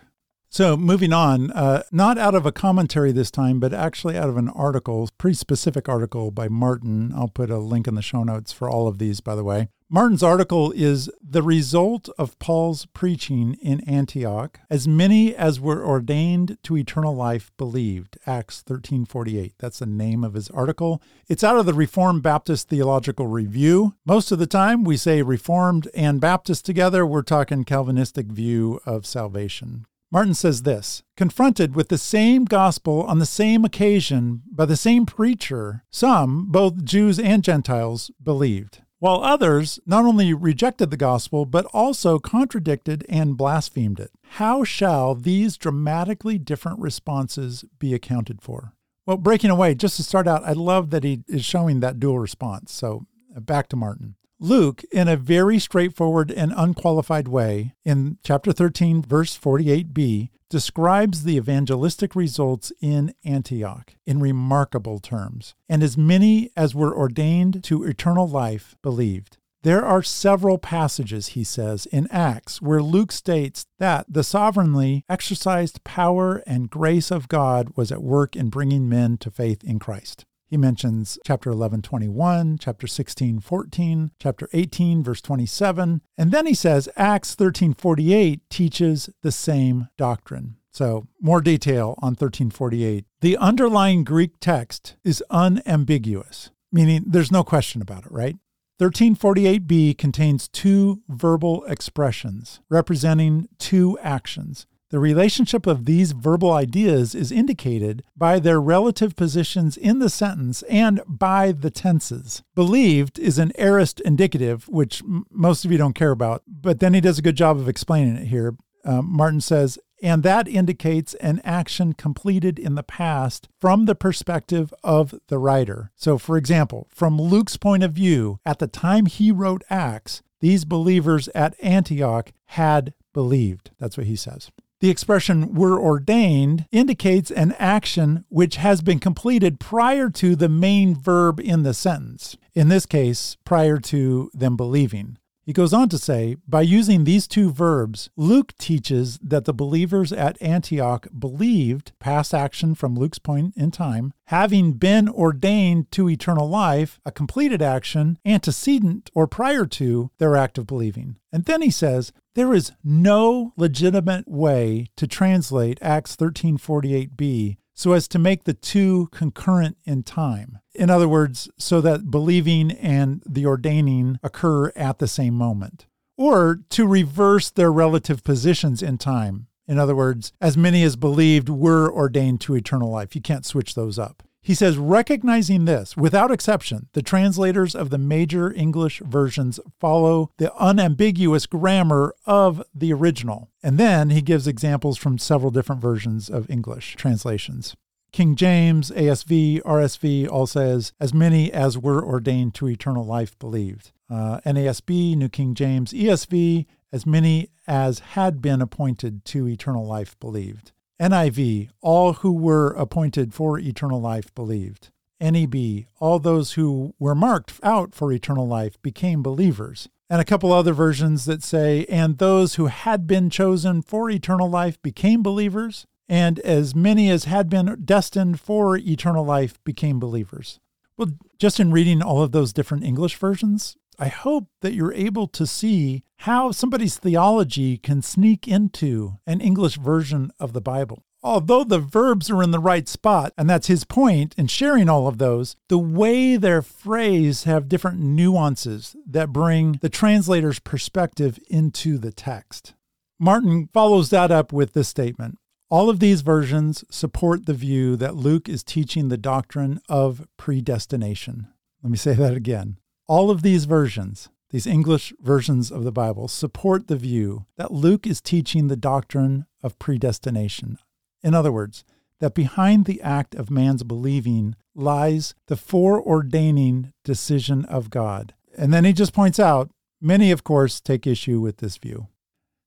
So, 0.53 0.77
moving 0.77 1.11
on, 1.13 1.49
uh, 1.49 1.81
not 1.91 2.19
out 2.19 2.35
of 2.35 2.45
a 2.45 2.51
commentary 2.51 3.11
this 3.11 3.31
time, 3.31 3.59
but 3.59 3.73
actually 3.73 4.15
out 4.15 4.29
of 4.29 4.37
an 4.37 4.49
article, 4.49 5.09
pretty 5.17 5.33
specific 5.33 5.89
article 5.89 6.29
by 6.29 6.47
Martin. 6.47 7.11
I'll 7.15 7.27
put 7.27 7.49
a 7.49 7.57
link 7.57 7.87
in 7.87 7.95
the 7.95 8.03
show 8.03 8.23
notes 8.23 8.51
for 8.51 8.69
all 8.69 8.87
of 8.87 8.99
these, 8.99 9.19
by 9.19 9.33
the 9.33 9.43
way. 9.43 9.69
Martin's 9.89 10.21
article 10.21 10.71
is 10.73 11.09
the 11.27 11.41
result 11.41 12.07
of 12.19 12.37
Paul's 12.37 12.85
preaching 12.93 13.57
in 13.63 13.79
Antioch. 13.89 14.59
As 14.69 14.87
many 14.87 15.35
as 15.35 15.59
were 15.59 15.83
ordained 15.83 16.59
to 16.65 16.77
eternal 16.77 17.15
life 17.15 17.51
believed. 17.57 18.19
Acts 18.27 18.61
13:48. 18.61 19.53
That's 19.57 19.79
the 19.79 19.87
name 19.87 20.23
of 20.23 20.35
his 20.35 20.51
article. 20.51 21.01
It's 21.27 21.43
out 21.43 21.57
of 21.57 21.65
the 21.65 21.73
Reformed 21.73 22.21
Baptist 22.21 22.69
Theological 22.69 23.25
Review. 23.25 23.95
Most 24.05 24.31
of 24.31 24.37
the 24.37 24.45
time 24.45 24.83
we 24.83 24.97
say 24.97 25.23
Reformed 25.23 25.87
and 25.95 26.21
Baptist 26.21 26.63
together, 26.63 27.07
we're 27.07 27.23
talking 27.23 27.63
Calvinistic 27.63 28.27
view 28.27 28.79
of 28.85 29.07
salvation. 29.07 29.87
Martin 30.13 30.35
says 30.35 30.61
this 30.61 31.01
Confronted 31.17 31.75
with 31.75 31.89
the 31.89 31.97
same 31.97 32.45
gospel 32.45 33.01
on 33.01 33.17
the 33.17 33.25
same 33.25 33.65
occasion 33.65 34.43
by 34.45 34.63
the 34.63 34.77
same 34.77 35.07
preacher, 35.07 35.83
some, 35.89 36.51
both 36.51 36.85
Jews 36.85 37.19
and 37.19 37.43
Gentiles, 37.43 38.11
believed, 38.21 38.83
while 38.99 39.23
others 39.23 39.79
not 39.87 40.05
only 40.05 40.31
rejected 40.31 40.91
the 40.91 40.97
gospel, 40.97 41.47
but 41.47 41.65
also 41.73 42.19
contradicted 42.19 43.03
and 43.09 43.35
blasphemed 43.35 43.99
it. 43.99 44.11
How 44.33 44.63
shall 44.63 45.15
these 45.15 45.57
dramatically 45.57 46.37
different 46.37 46.77
responses 46.77 47.65
be 47.79 47.95
accounted 47.95 48.39
for? 48.39 48.75
Well, 49.07 49.17
breaking 49.17 49.49
away, 49.49 49.73
just 49.73 49.95
to 49.95 50.03
start 50.03 50.27
out, 50.27 50.43
I 50.43 50.53
love 50.53 50.91
that 50.91 51.03
he 51.03 51.23
is 51.27 51.43
showing 51.43 51.79
that 51.79 51.99
dual 51.99 52.19
response. 52.19 52.71
So 52.71 53.07
uh, 53.35 53.39
back 53.39 53.67
to 53.69 53.75
Martin. 53.75 54.13
Luke, 54.43 54.83
in 54.91 55.07
a 55.07 55.15
very 55.15 55.57
straightforward 55.57 56.29
and 56.29 56.53
unqualified 56.57 57.29
way, 57.29 57.73
in 57.85 58.17
chapter 58.25 58.51
13, 58.51 59.01
verse 59.01 59.39
48b, 59.39 60.31
describes 60.49 61.23
the 61.23 61.37
evangelistic 61.37 62.13
results 62.13 62.73
in 62.81 63.13
Antioch 63.23 63.95
in 64.05 64.19
remarkable 64.19 64.99
terms. 64.99 65.55
And 65.69 65.81
as 65.81 65.97
many 65.97 66.51
as 66.57 66.75
were 66.75 66.93
ordained 66.93 67.63
to 67.63 67.85
eternal 67.85 68.27
life 68.27 68.75
believed. 68.81 69.37
There 69.61 69.85
are 69.85 70.03
several 70.03 70.57
passages, 70.57 71.27
he 71.27 71.45
says, 71.45 71.85
in 71.85 72.09
Acts 72.11 72.61
where 72.61 72.83
Luke 72.83 73.13
states 73.13 73.65
that 73.79 74.07
the 74.09 74.25
sovereignly 74.25 75.05
exercised 75.07 75.85
power 75.85 76.43
and 76.45 76.69
grace 76.69 77.11
of 77.11 77.29
God 77.29 77.77
was 77.77 77.93
at 77.93 78.03
work 78.03 78.35
in 78.35 78.49
bringing 78.49 78.89
men 78.89 79.15
to 79.19 79.31
faith 79.31 79.63
in 79.63 79.79
Christ. 79.79 80.25
He 80.53 80.57
mentions 80.57 81.17
chapter 81.25 81.49
11, 81.49 81.81
21, 81.81 82.59
chapter 82.59 82.85
16, 82.85 83.39
14, 83.39 84.11
chapter 84.19 84.47
18, 84.53 85.01
verse 85.01 85.19
27. 85.19 86.03
And 86.15 86.31
then 86.31 86.45
he 86.45 86.53
says 86.53 86.87
Acts 86.95 87.33
13, 87.33 87.73
48 87.73 88.47
teaches 88.51 89.09
the 89.23 89.31
same 89.31 89.87
doctrine. 89.97 90.57
So, 90.69 91.07
more 91.19 91.41
detail 91.41 91.95
on 92.03 92.09
1348. 92.09 93.03
The 93.21 93.35
underlying 93.37 94.03
Greek 94.03 94.33
text 94.39 94.95
is 95.03 95.23
unambiguous, 95.31 96.51
meaning 96.71 97.03
there's 97.07 97.31
no 97.31 97.43
question 97.43 97.81
about 97.81 98.05
it, 98.05 98.11
right? 98.11 98.35
1348b 98.79 99.97
contains 99.97 100.47
two 100.47 101.01
verbal 101.09 101.65
expressions 101.65 102.59
representing 102.69 103.47
two 103.57 103.97
actions 104.03 104.67
the 104.93 104.99
relationship 104.99 105.65
of 105.65 105.85
these 105.85 106.11
verbal 106.11 106.51
ideas 106.51 107.15
is 107.15 107.31
indicated 107.31 108.03
by 108.15 108.37
their 108.37 108.61
relative 108.61 109.15
positions 109.15 109.75
in 109.75 109.97
the 109.97 110.07
sentence 110.07 110.61
and 110.69 111.01
by 111.07 111.51
the 111.51 111.71
tenses. 111.71 112.43
Believed 112.53 113.17
is 113.17 113.39
an 113.39 113.53
aorist 113.57 114.01
indicative, 114.01 114.69
which 114.69 115.01
m- 115.01 115.25
most 115.31 115.65
of 115.65 115.71
you 115.71 115.79
don't 115.79 115.95
care 115.95 116.11
about, 116.11 116.43
but 116.45 116.79
then 116.79 116.93
he 116.93 117.01
does 117.01 117.17
a 117.17 117.23
good 117.23 117.35
job 117.35 117.57
of 117.57 117.67
explaining 117.67 118.17
it 118.17 118.27
here. 118.27 118.55
Uh, 118.85 119.01
Martin 119.01 119.41
says, 119.41 119.79
and 120.03 120.21
that 120.21 120.47
indicates 120.47 121.15
an 121.15 121.41
action 121.43 121.93
completed 121.93 122.59
in 122.59 122.75
the 122.75 122.83
past 122.83 123.49
from 123.59 123.85
the 123.85 123.95
perspective 123.95 124.71
of 124.83 125.15
the 125.27 125.39
writer. 125.39 125.91
So, 125.95 126.19
for 126.19 126.37
example, 126.37 126.87
from 126.91 127.19
Luke's 127.19 127.57
point 127.57 127.81
of 127.81 127.93
view, 127.93 128.37
at 128.45 128.59
the 128.59 128.67
time 128.67 129.07
he 129.07 129.31
wrote 129.31 129.63
Acts, 129.71 130.21
these 130.39 130.65
believers 130.65 131.29
at 131.29 131.55
Antioch 131.63 132.31
had 132.45 132.93
believed. 133.11 133.71
That's 133.79 133.97
what 133.97 134.05
he 134.05 134.15
says. 134.15 134.51
The 134.83 134.89
expression 134.89 135.53
were 135.53 135.79
ordained 135.79 136.65
indicates 136.69 137.31
an 137.31 137.55
action 137.57 138.25
which 138.27 138.57
has 138.57 138.81
been 138.81 138.99
completed 138.99 139.57
prior 139.57 140.09
to 140.09 140.35
the 140.35 140.49
main 140.49 140.93
verb 140.93 141.39
in 141.39 141.63
the 141.63 141.73
sentence, 141.73 142.35
in 142.53 142.67
this 142.67 142.85
case, 142.85 143.37
prior 143.45 143.77
to 143.77 144.29
them 144.33 144.57
believing. 144.57 145.19
He 145.45 145.53
goes 145.53 145.71
on 145.71 145.87
to 145.87 145.97
say, 145.97 146.35
by 146.47 146.61
using 146.63 147.03
these 147.03 147.27
two 147.27 147.49
verbs, 147.49 148.09
Luke 148.17 148.57
teaches 148.57 149.19
that 149.21 149.45
the 149.45 149.53
believers 149.53 150.11
at 150.11 150.41
Antioch 150.41 151.07
believed, 151.17 151.93
past 151.99 152.33
action 152.33 152.75
from 152.75 152.95
Luke's 152.95 153.19
point 153.19 153.53
in 153.55 153.71
time, 153.71 154.13
having 154.27 154.73
been 154.73 155.07
ordained 155.07 155.91
to 155.91 156.09
eternal 156.09 156.49
life, 156.49 156.99
a 157.05 157.11
completed 157.11 157.61
action, 157.61 158.17
antecedent 158.25 159.09
or 159.13 159.27
prior 159.27 159.65
to 159.65 160.11
their 160.17 160.35
act 160.35 160.57
of 160.57 160.67
believing. 160.67 161.17
And 161.31 161.45
then 161.45 161.61
he 161.61 161.71
says, 161.71 162.13
there 162.35 162.53
is 162.53 162.71
no 162.83 163.53
legitimate 163.57 164.27
way 164.27 164.87
to 164.95 165.07
translate 165.07 165.77
Acts 165.81 166.15
1348b 166.15 167.57
so 167.75 167.93
as 167.93 168.07
to 168.07 168.19
make 168.19 168.43
the 168.43 168.53
two 168.53 169.07
concurrent 169.11 169.77
in 169.83 170.03
time. 170.03 170.59
In 170.75 170.89
other 170.89 171.07
words, 171.07 171.49
so 171.57 171.81
that 171.81 172.11
believing 172.11 172.71
and 172.71 173.23
the 173.25 173.45
ordaining 173.45 174.19
occur 174.23 174.71
at 174.75 174.99
the 174.99 175.07
same 175.07 175.33
moment. 175.33 175.87
Or 176.17 176.59
to 176.69 176.87
reverse 176.87 177.49
their 177.49 177.71
relative 177.71 178.23
positions 178.23 178.83
in 178.83 178.97
time. 178.97 179.47
In 179.67 179.79
other 179.79 179.95
words, 179.95 180.33
as 180.39 180.57
many 180.57 180.83
as 180.83 180.95
believed 180.95 181.49
were 181.49 181.91
ordained 181.91 182.41
to 182.41 182.55
eternal 182.55 182.91
life. 182.91 183.15
You 183.15 183.21
can't 183.21 183.45
switch 183.45 183.75
those 183.75 183.97
up. 183.97 184.23
He 184.43 184.53
says, 184.53 184.77
recognizing 184.77 185.63
this, 185.63 185.95
without 185.95 186.29
exception, 186.29 186.89
the 186.91 187.01
translators 187.01 187.73
of 187.73 187.89
the 187.89 187.97
major 187.97 188.51
English 188.53 188.99
versions 188.99 189.57
follow 189.79 190.31
the 190.37 190.53
unambiguous 190.55 191.45
grammar 191.45 192.13
of 192.25 192.61
the 192.75 192.91
original. 192.91 193.49
And 193.63 193.77
then 193.77 194.09
he 194.09 194.21
gives 194.21 194.45
examples 194.45 194.97
from 194.97 195.17
several 195.17 195.49
different 195.49 195.81
versions 195.81 196.29
of 196.29 196.49
English 196.49 196.97
translations. 196.97 197.77
King 198.11 198.35
James, 198.35 198.91
ASV, 198.91 199.61
RSV 199.63 200.29
all 200.29 200.45
says, 200.45 200.91
as 200.99 201.13
many 201.13 201.51
as 201.51 201.77
were 201.77 202.05
ordained 202.05 202.53
to 202.55 202.67
eternal 202.67 203.05
life 203.05 203.39
believed. 203.39 203.91
Uh, 204.09 204.39
NASB, 204.45 205.15
New 205.15 205.29
King 205.29 205.55
James, 205.55 205.93
ESV, 205.93 206.65
as 206.91 207.05
many 207.05 207.49
as 207.65 207.99
had 207.99 208.41
been 208.41 208.61
appointed 208.61 209.23
to 209.25 209.47
eternal 209.47 209.87
life 209.87 210.19
believed. 210.19 210.73
NIV, 211.01 211.69
all 211.81 212.13
who 212.13 212.31
were 212.31 212.71
appointed 212.73 213.33
for 213.33 213.59
eternal 213.59 213.99
life 213.99 214.33
believed. 214.35 214.89
NEB, 215.19 215.85
all 215.99 216.19
those 216.19 216.53
who 216.53 216.93
were 216.99 217.15
marked 217.15 217.59
out 217.63 217.95
for 217.95 218.11
eternal 218.11 218.47
life 218.47 218.81
became 218.81 219.23
believers. 219.23 219.87
And 220.09 220.19
a 220.21 220.25
couple 220.25 220.51
other 220.51 220.73
versions 220.73 221.25
that 221.25 221.41
say, 221.43 221.85
and 221.85 222.17
those 222.17 222.55
who 222.55 222.67
had 222.67 223.07
been 223.07 223.29
chosen 223.29 223.81
for 223.81 224.09
eternal 224.09 224.49
life 224.49 224.81
became 224.81 225.23
believers, 225.23 225.87
and 226.09 226.39
as 226.39 226.75
many 226.75 227.09
as 227.09 227.23
had 227.23 227.49
been 227.49 227.81
destined 227.85 228.39
for 228.39 228.77
eternal 228.77 229.23
life 229.23 229.63
became 229.63 229.99
believers. 229.99 230.59
Well, 230.97 231.11
just 231.39 231.59
in 231.59 231.71
reading 231.71 232.01
all 232.01 232.21
of 232.21 232.33
those 232.33 232.53
different 232.53 232.83
English 232.83 233.15
versions, 233.15 233.77
I 233.99 234.07
hope 234.07 234.47
that 234.61 234.73
you're 234.73 234.93
able 234.93 235.27
to 235.27 235.45
see 235.45 236.03
how 236.17 236.51
somebody's 236.51 236.97
theology 236.97 237.77
can 237.77 238.01
sneak 238.01 238.47
into 238.47 239.17
an 239.27 239.41
English 239.41 239.77
version 239.77 240.31
of 240.39 240.53
the 240.53 240.61
Bible. 240.61 241.03
Although 241.21 241.63
the 241.63 241.79
verbs 241.79 242.29
are 242.29 242.43
in 242.43 242.51
the 242.51 242.59
right 242.59 242.87
spot, 242.87 243.31
and 243.37 243.49
that's 243.49 243.67
his 243.67 243.85
point 243.85 244.35
in 244.37 244.47
sharing 244.47 244.89
all 244.89 245.07
of 245.07 245.19
those, 245.19 245.55
the 245.69 245.77
way 245.77 246.35
they're 246.35 246.61
phrased 246.61 247.45
have 247.45 247.69
different 247.69 247.99
nuances 247.99 248.95
that 249.07 249.31
bring 249.31 249.79
the 249.81 249.89
translator's 249.89 250.59
perspective 250.59 251.39
into 251.49 251.97
the 251.97 252.11
text. 252.11 252.73
Martin 253.19 253.69
follows 253.73 254.09
that 254.09 254.31
up 254.31 254.51
with 254.51 254.73
this 254.73 254.89
statement 254.89 255.37
all 255.73 255.89
of 255.89 255.99
these 255.99 256.21
versions 256.21 256.83
support 256.91 257.47
the 257.47 257.53
view 257.55 257.95
that 257.95 258.15
Luke 258.15 258.47
is 258.47 258.63
teaching 258.63 259.09
the 259.09 259.17
doctrine 259.17 259.79
of 259.89 260.27
predestination. 260.37 261.47
Let 261.81 261.89
me 261.89 261.97
say 261.97 262.13
that 262.13 262.35
again. 262.35 262.77
All 263.07 263.29
of 263.29 263.41
these 263.41 263.65
versions, 263.65 264.29
these 264.49 264.65
English 264.65 265.13
versions 265.19 265.71
of 265.71 265.83
the 265.83 265.91
Bible, 265.91 266.27
support 266.27 266.87
the 266.87 266.95
view 266.95 267.45
that 267.57 267.71
Luke 267.71 268.07
is 268.07 268.21
teaching 268.21 268.67
the 268.67 268.77
doctrine 268.77 269.45
of 269.61 269.77
predestination. 269.77 270.77
In 271.21 271.33
other 271.33 271.51
words, 271.51 271.83
that 272.19 272.33
behind 272.33 272.85
the 272.85 273.01
act 273.01 273.35
of 273.35 273.51
man's 273.51 273.83
believing 273.83 274.55
lies 274.73 275.35
the 275.47 275.55
foreordaining 275.55 276.93
decision 277.03 277.65
of 277.65 277.89
God. 277.89 278.33
And 278.57 278.73
then 278.73 278.85
he 278.85 278.93
just 278.93 279.13
points 279.13 279.39
out 279.39 279.71
many, 279.99 280.31
of 280.31 280.45
course, 280.45 280.79
take 280.79 281.05
issue 281.05 281.41
with 281.41 281.57
this 281.57 281.75
view. 281.77 282.07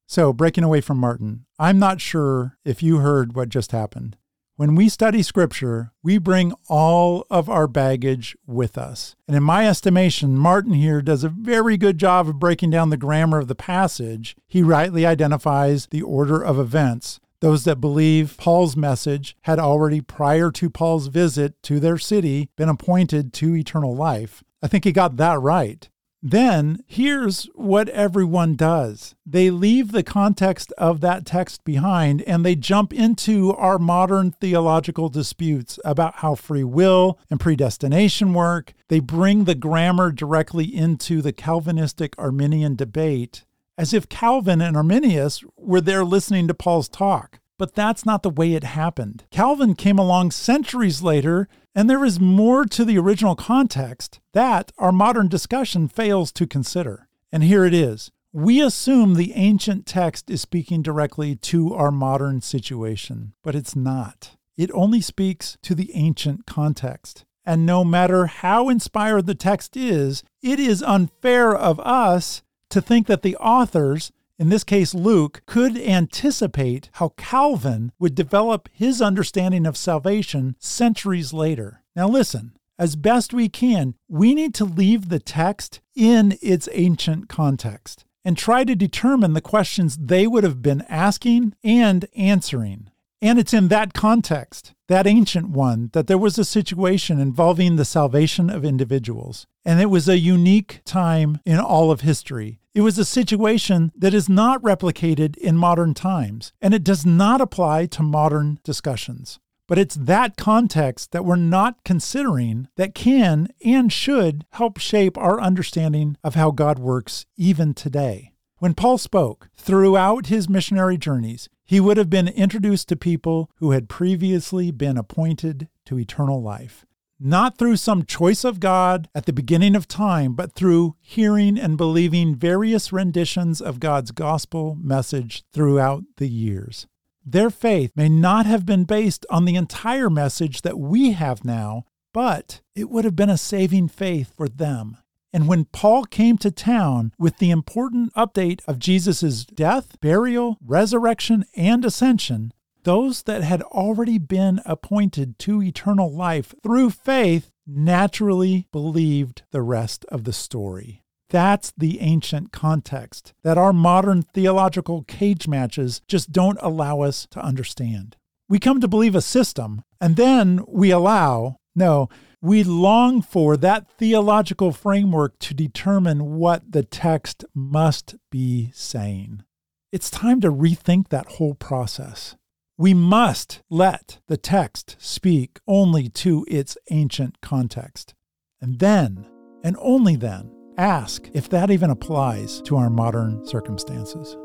So, 0.07 0.33
breaking 0.33 0.65
away 0.65 0.83
from 0.83 0.99
Martin, 0.99 1.47
I'm 1.59 1.79
not 1.79 2.01
sure 2.01 2.59
if 2.65 2.83
you 2.83 2.99
heard 2.99 3.35
what 3.35 3.49
just 3.49 3.73
happened. 3.73 4.17
When 4.59 4.75
we 4.75 4.89
study 4.89 5.23
scripture, 5.23 5.93
we 6.03 6.17
bring 6.17 6.55
all 6.67 7.27
of 7.29 7.51
our 7.51 7.67
baggage 7.67 8.35
with 8.47 8.79
us. 8.79 9.15
And 9.29 9.37
in 9.37 9.43
my 9.43 9.69
estimation, 9.69 10.35
Martin 10.35 10.73
here 10.73 11.03
does 11.03 11.23
a 11.23 11.29
very 11.29 11.77
good 11.77 11.99
job 11.99 12.27
of 12.27 12.39
breaking 12.39 12.71
down 12.71 12.89
the 12.89 12.97
grammar 12.97 13.37
of 13.37 13.49
the 13.49 13.55
passage. 13.55 14.35
He 14.49 14.63
rightly 14.63 15.05
identifies 15.05 15.89
the 15.89 16.01
order 16.01 16.43
of 16.43 16.59
events. 16.59 17.21
Those 17.41 17.65
that 17.65 17.83
believe 17.83 18.39
Paul's 18.39 18.79
message 18.79 19.37
had 19.43 19.59
already, 19.59 20.01
prior 20.01 20.51
to 20.53 20.71
Paul's 20.71 21.09
visit 21.09 21.63
to 21.65 21.79
their 21.79 21.99
city, 21.99 22.49
been 22.57 22.71
appointed 22.71 23.35
to 23.35 23.55
eternal 23.55 23.95
life. 23.95 24.43
I 24.63 24.69
think 24.69 24.85
he 24.85 24.93
got 24.93 25.19
that 25.19 25.39
right. 25.39 25.87
Then 26.29 26.81
here's 26.89 27.45
what 27.55 27.89
everyone 27.91 28.57
does 28.57 29.15
they 29.25 29.49
leave 29.49 29.93
the 29.93 30.03
context 30.03 30.73
of 30.77 31.01
that 31.01 31.25
text 31.25 31.63
behind 31.65 32.21
and 32.23 32.45
they 32.45 32.57
jump 32.57 32.93
into 32.93 33.53
our 33.53 33.79
modern 33.79 34.33
theological 34.33 35.09
disputes 35.09 35.79
about 35.85 36.17
how 36.17 36.35
free 36.35 36.65
will 36.65 37.21
and 37.31 37.39
predestination 37.39 38.35
work. 38.35 38.75
They 38.89 38.99
bring 38.99 39.45
the 39.45 39.55
grammar 39.55 40.11
directly 40.11 40.65
into 40.65 41.23
the 41.23 41.33
Calvinistic 41.33 42.17
Arminian 42.19 42.75
debate 42.75 43.45
as 43.79 43.95
if 43.95 44.09
Calvin 44.09 44.61
and 44.61 44.77
Arminius 44.77 45.45
were 45.57 45.81
there 45.81 46.05
listening 46.05 46.49
to 46.49 46.55
Paul's 46.55 46.89
talk. 46.89 47.39
But 47.59 47.75
that's 47.75 48.05
not 48.05 48.23
the 48.23 48.31
way 48.31 48.53
it 48.55 48.65
happened. 48.65 49.25
Calvin 49.31 49.75
came 49.75 49.99
along 49.99 50.33
centuries 50.33 51.03
later, 51.03 51.49
and 51.77 51.91
there 51.91 52.07
is 52.07 52.19
more 52.19 52.65
to 52.65 52.87
the 52.87 52.97
original 52.97 53.37
context 53.37 54.19
that 54.33 54.73
our 54.79 54.91
modern 54.91 55.29
discussion 55.29 55.89
fails 55.89 56.33
to 56.33 56.47
consider. 56.47 57.07
And 57.31 57.45
here 57.45 57.67
it 57.67 57.75
is. 57.75 58.11
We 58.33 58.63
assume 58.63 59.15
the 59.15 59.35
ancient 59.35 59.85
text 59.85 60.31
is 60.31 60.41
speaking 60.41 60.81
directly 60.81 61.37
to 61.37 61.75
our 61.75 61.91
modern 61.91 62.41
situation, 62.41 63.35
but 63.43 63.55
it's 63.55 63.77
not. 63.77 64.37
It 64.57 64.71
only 64.73 65.03
speaks 65.03 65.59
to 65.63 65.75
the 65.75 65.91
ancient 65.95 66.47
context. 66.47 67.27
And 67.45 67.67
no 67.67 67.85
matter 67.85 68.25
how 68.25 68.71
inspired 68.71 69.27
the 69.27 69.35
text 69.35 69.77
is, 69.77 70.23
it 70.43 70.59
is 70.59 70.83
unfair 70.83 71.55
of 71.55 71.79
us 71.81 72.43
to 72.71 72.81
think 72.81 73.07
that 73.07 73.21
the 73.21 73.37
authors 73.37 74.13
in 74.39 74.51
this 74.51 74.65
case, 74.65 74.95
Luke, 74.95 75.43
could 75.47 75.79
anticipate 75.79 76.91
how 76.95 77.15
Calvin 77.17 77.93
would 77.99 78.15
develop 78.15 78.69
his 78.73 79.01
understanding 79.01 79.67
of 79.67 79.77
salvation 79.77 80.57
centuries 80.59 81.33
later. 81.33 81.83
Now, 81.95 82.09
listen, 82.09 82.57
as 82.79 82.97
best 82.97 83.33
we 83.33 83.49
can, 83.49 83.95
we 84.09 84.35
need 84.35 84.55
to 84.55 84.65
leave 84.65 85.09
the 85.09 85.19
text 85.19 85.81
in 85.95 86.37
its 86.43 86.69
ancient 86.73 87.29
context 87.29 88.05
and 88.25 88.37
try 88.37 88.65
to 88.65 88.75
determine 88.75 89.33
the 89.33 89.41
questions 89.41 89.97
they 89.97 90.27
would 90.27 90.45
have 90.45 90.61
been 90.61 90.85
asking 90.89 91.55
and 91.65 92.07
answering. 92.15 92.91
And 93.23 93.39
it's 93.39 93.55
in 93.55 93.69
that 93.69 93.95
context, 93.95 94.75
that 94.89 95.07
ancient 95.07 95.49
one, 95.49 95.89
that 95.95 96.07
there 96.07 96.19
was 96.19 96.37
a 96.37 96.45
situation 96.45 97.19
involving 97.19 97.77
the 97.77 97.85
salvation 97.85 98.51
of 98.51 98.65
individuals. 98.65 99.47
And 99.65 99.81
it 99.81 99.87
was 99.87 100.09
a 100.09 100.19
unique 100.19 100.83
time 100.85 101.41
in 101.47 101.59
all 101.59 101.91
of 101.91 102.03
history. 102.03 102.61
It 102.77 102.83
was 102.83 102.99
a 102.99 103.07
situation 103.07 103.91
that 103.97 104.13
is 104.13 104.29
not 104.29 104.61
replicated 104.61 105.39
in 105.39 105.57
modern 105.57 105.95
times, 105.95 106.53
and 106.61 106.75
it 106.75 106.85
does 106.85 107.07
not 107.07 107.41
apply 107.41 107.87
to 107.87 108.03
modern 108.03 108.59
discussions. 108.65 109.41
But 109.67 109.79
it's 109.79 109.95
that 109.95 110.37
context 110.37 111.13
that 111.13 111.25
we're 111.25 111.37
not 111.37 111.85
considering 111.87 112.69
that 112.77 112.95
can 112.95 113.49
and 113.65 113.91
should 113.91 114.45
help 114.51 114.77
shape 114.77 115.17
our 115.17 115.41
understanding 115.41 116.19
of 116.23 116.35
how 116.35 116.51
God 116.51 116.79
works 116.79 117.25
even 117.39 117.73
today. 117.73 118.33
When 118.59 118.75
Paul 118.75 118.99
spoke 118.99 119.49
throughout 119.57 120.27
his 120.27 120.47
missionary 120.47 120.99
journeys, 120.99 121.49
he 121.65 121.81
would 121.81 121.97
have 121.97 122.11
been 122.11 122.29
introduced 122.29 122.91
to 122.91 122.97
people 122.97 123.51
who 123.57 123.71
had 123.71 123.89
previously 123.89 124.71
been 124.71 124.99
appointed 124.99 125.69
to 125.87 125.99
eternal 125.99 126.43
life 126.43 126.85
not 127.19 127.57
through 127.57 127.77
some 127.77 128.05
choice 128.05 128.45
of 128.45 128.61
God 128.61 129.09
at 129.15 129.27
the 129.27 129.33
beginning 129.33 129.75
of 129.75 129.89
time, 129.89 130.35
but 130.35 130.53
through 130.53 130.97
hearing 131.01 131.59
and 131.59 131.77
believing 131.77 132.35
various 132.35 132.93
renditions 132.93 133.61
of 133.61 133.81
God's 133.81 134.11
gospel 134.11 134.77
message 134.81 135.45
throughout 135.53 136.05
the 136.17 136.29
years. 136.29 136.87
Their 137.25 137.51
faith 137.51 137.93
may 137.97 138.09
not 138.09 138.47
have 138.47 138.65
been 138.65 138.85
based 138.85 139.27
on 139.31 139.45
the 139.45 139.57
entire 139.57 140.09
message 140.09 140.63
that 140.63 140.79
we 140.79 141.13
have 141.13 141.45
now, 141.45 141.85
but 142.13 142.61
it 142.75 142.89
would 142.89 143.05
have 143.05 143.17
been 143.17 143.31
a 143.31 143.39
saving 143.39 143.89
faith 143.89 144.33
for 144.37 144.49
them. 144.49 144.99
And 145.33 145.49
when 145.49 145.67
Paul 145.67 146.05
came 146.05 146.39
to 146.39 146.51
town 146.51 147.13
with 147.19 147.39
the 147.39 147.51
important 147.51 148.15
update 148.15 148.61
of 148.67 148.79
Jesus' 148.79 149.45
death, 149.45 150.01
burial, 150.01 150.57
resurrection, 150.65 151.45
and 151.55 151.85
ascension, 151.85 152.55
those 152.87 153.25
that 153.25 153.43
had 153.43 153.63
already 153.63 154.17
been 154.17 154.61
appointed 154.65 155.37
to 155.41 155.61
eternal 155.61 156.11
life 156.11 156.55
through 156.63 156.89
faith 156.89 157.51
naturally 157.67 158.69
believed 158.71 159.43
the 159.51 159.61
rest 159.61 160.05
of 160.05 160.23
the 160.23 160.33
story. 160.33 161.03
That's 161.29 161.73
the 161.77 162.01
ancient 162.01 162.53
context 162.53 163.35
that 163.43 163.59
our 163.59 163.73
modern 163.73 164.23
theological 164.23 165.03
cage 165.03 165.49
matches 165.49 166.01
just 166.07 166.31
don't 166.31 166.59
allow 166.63 167.01
us 167.01 167.27
to 167.33 167.41
understand. 167.41 168.17
We 168.49 168.61
come 168.61 168.81
to 168.81 168.87
believe 168.87 169.17
a 169.17 169.21
system, 169.21 169.83
and 170.01 170.15
then 170.15 170.61
we 170.69 170.93
allow, 170.93 171.57
no, 171.75 172.09
we 172.41 172.63
long 172.63 173.21
for 173.21 173.57
that 173.57 173.91
theological 173.99 174.71
framework 174.71 175.41
to 175.41 175.55
determine 175.55 176.37
what 176.37 176.71
the 176.71 176.85
text 176.85 177.45
must 177.53 178.15
be 178.31 178.71
saying. 178.73 179.43
It's 179.91 180.09
time 180.09 180.41
to 180.43 180.53
rethink 180.53 181.09
that 181.09 181.33
whole 181.33 181.55
process. 181.55 182.37
We 182.79 182.93
must 182.93 183.63
let 183.71 184.19
the 184.29 184.37
text 184.37 184.97
speak 184.99 185.61
only 185.67 186.11
to 186.11 186.45
its 186.47 186.77
ancient 186.91 187.41
context. 187.41 188.15
And 188.61 188.79
then, 188.81 189.27
and 189.65 189.77
only 189.81 190.17
then, 190.17 190.53
ask 190.77 191.31
if 191.33 191.49
that 191.49 191.71
even 191.71 191.89
applies 191.89 192.61
to 192.63 192.77
our 192.77 192.91
modern 192.91 193.47
circumstances. 193.47 194.37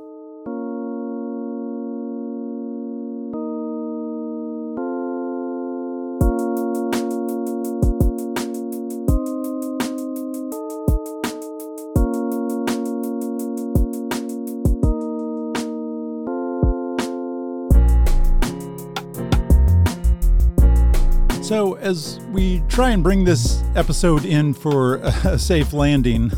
So, 21.52 21.74
as 21.74 22.18
we 22.30 22.64
try 22.70 22.92
and 22.92 23.04
bring 23.04 23.26
this 23.26 23.62
episode 23.76 24.24
in 24.24 24.54
for 24.54 24.96
a 25.26 25.38
safe 25.38 25.74
landing, 25.74 26.32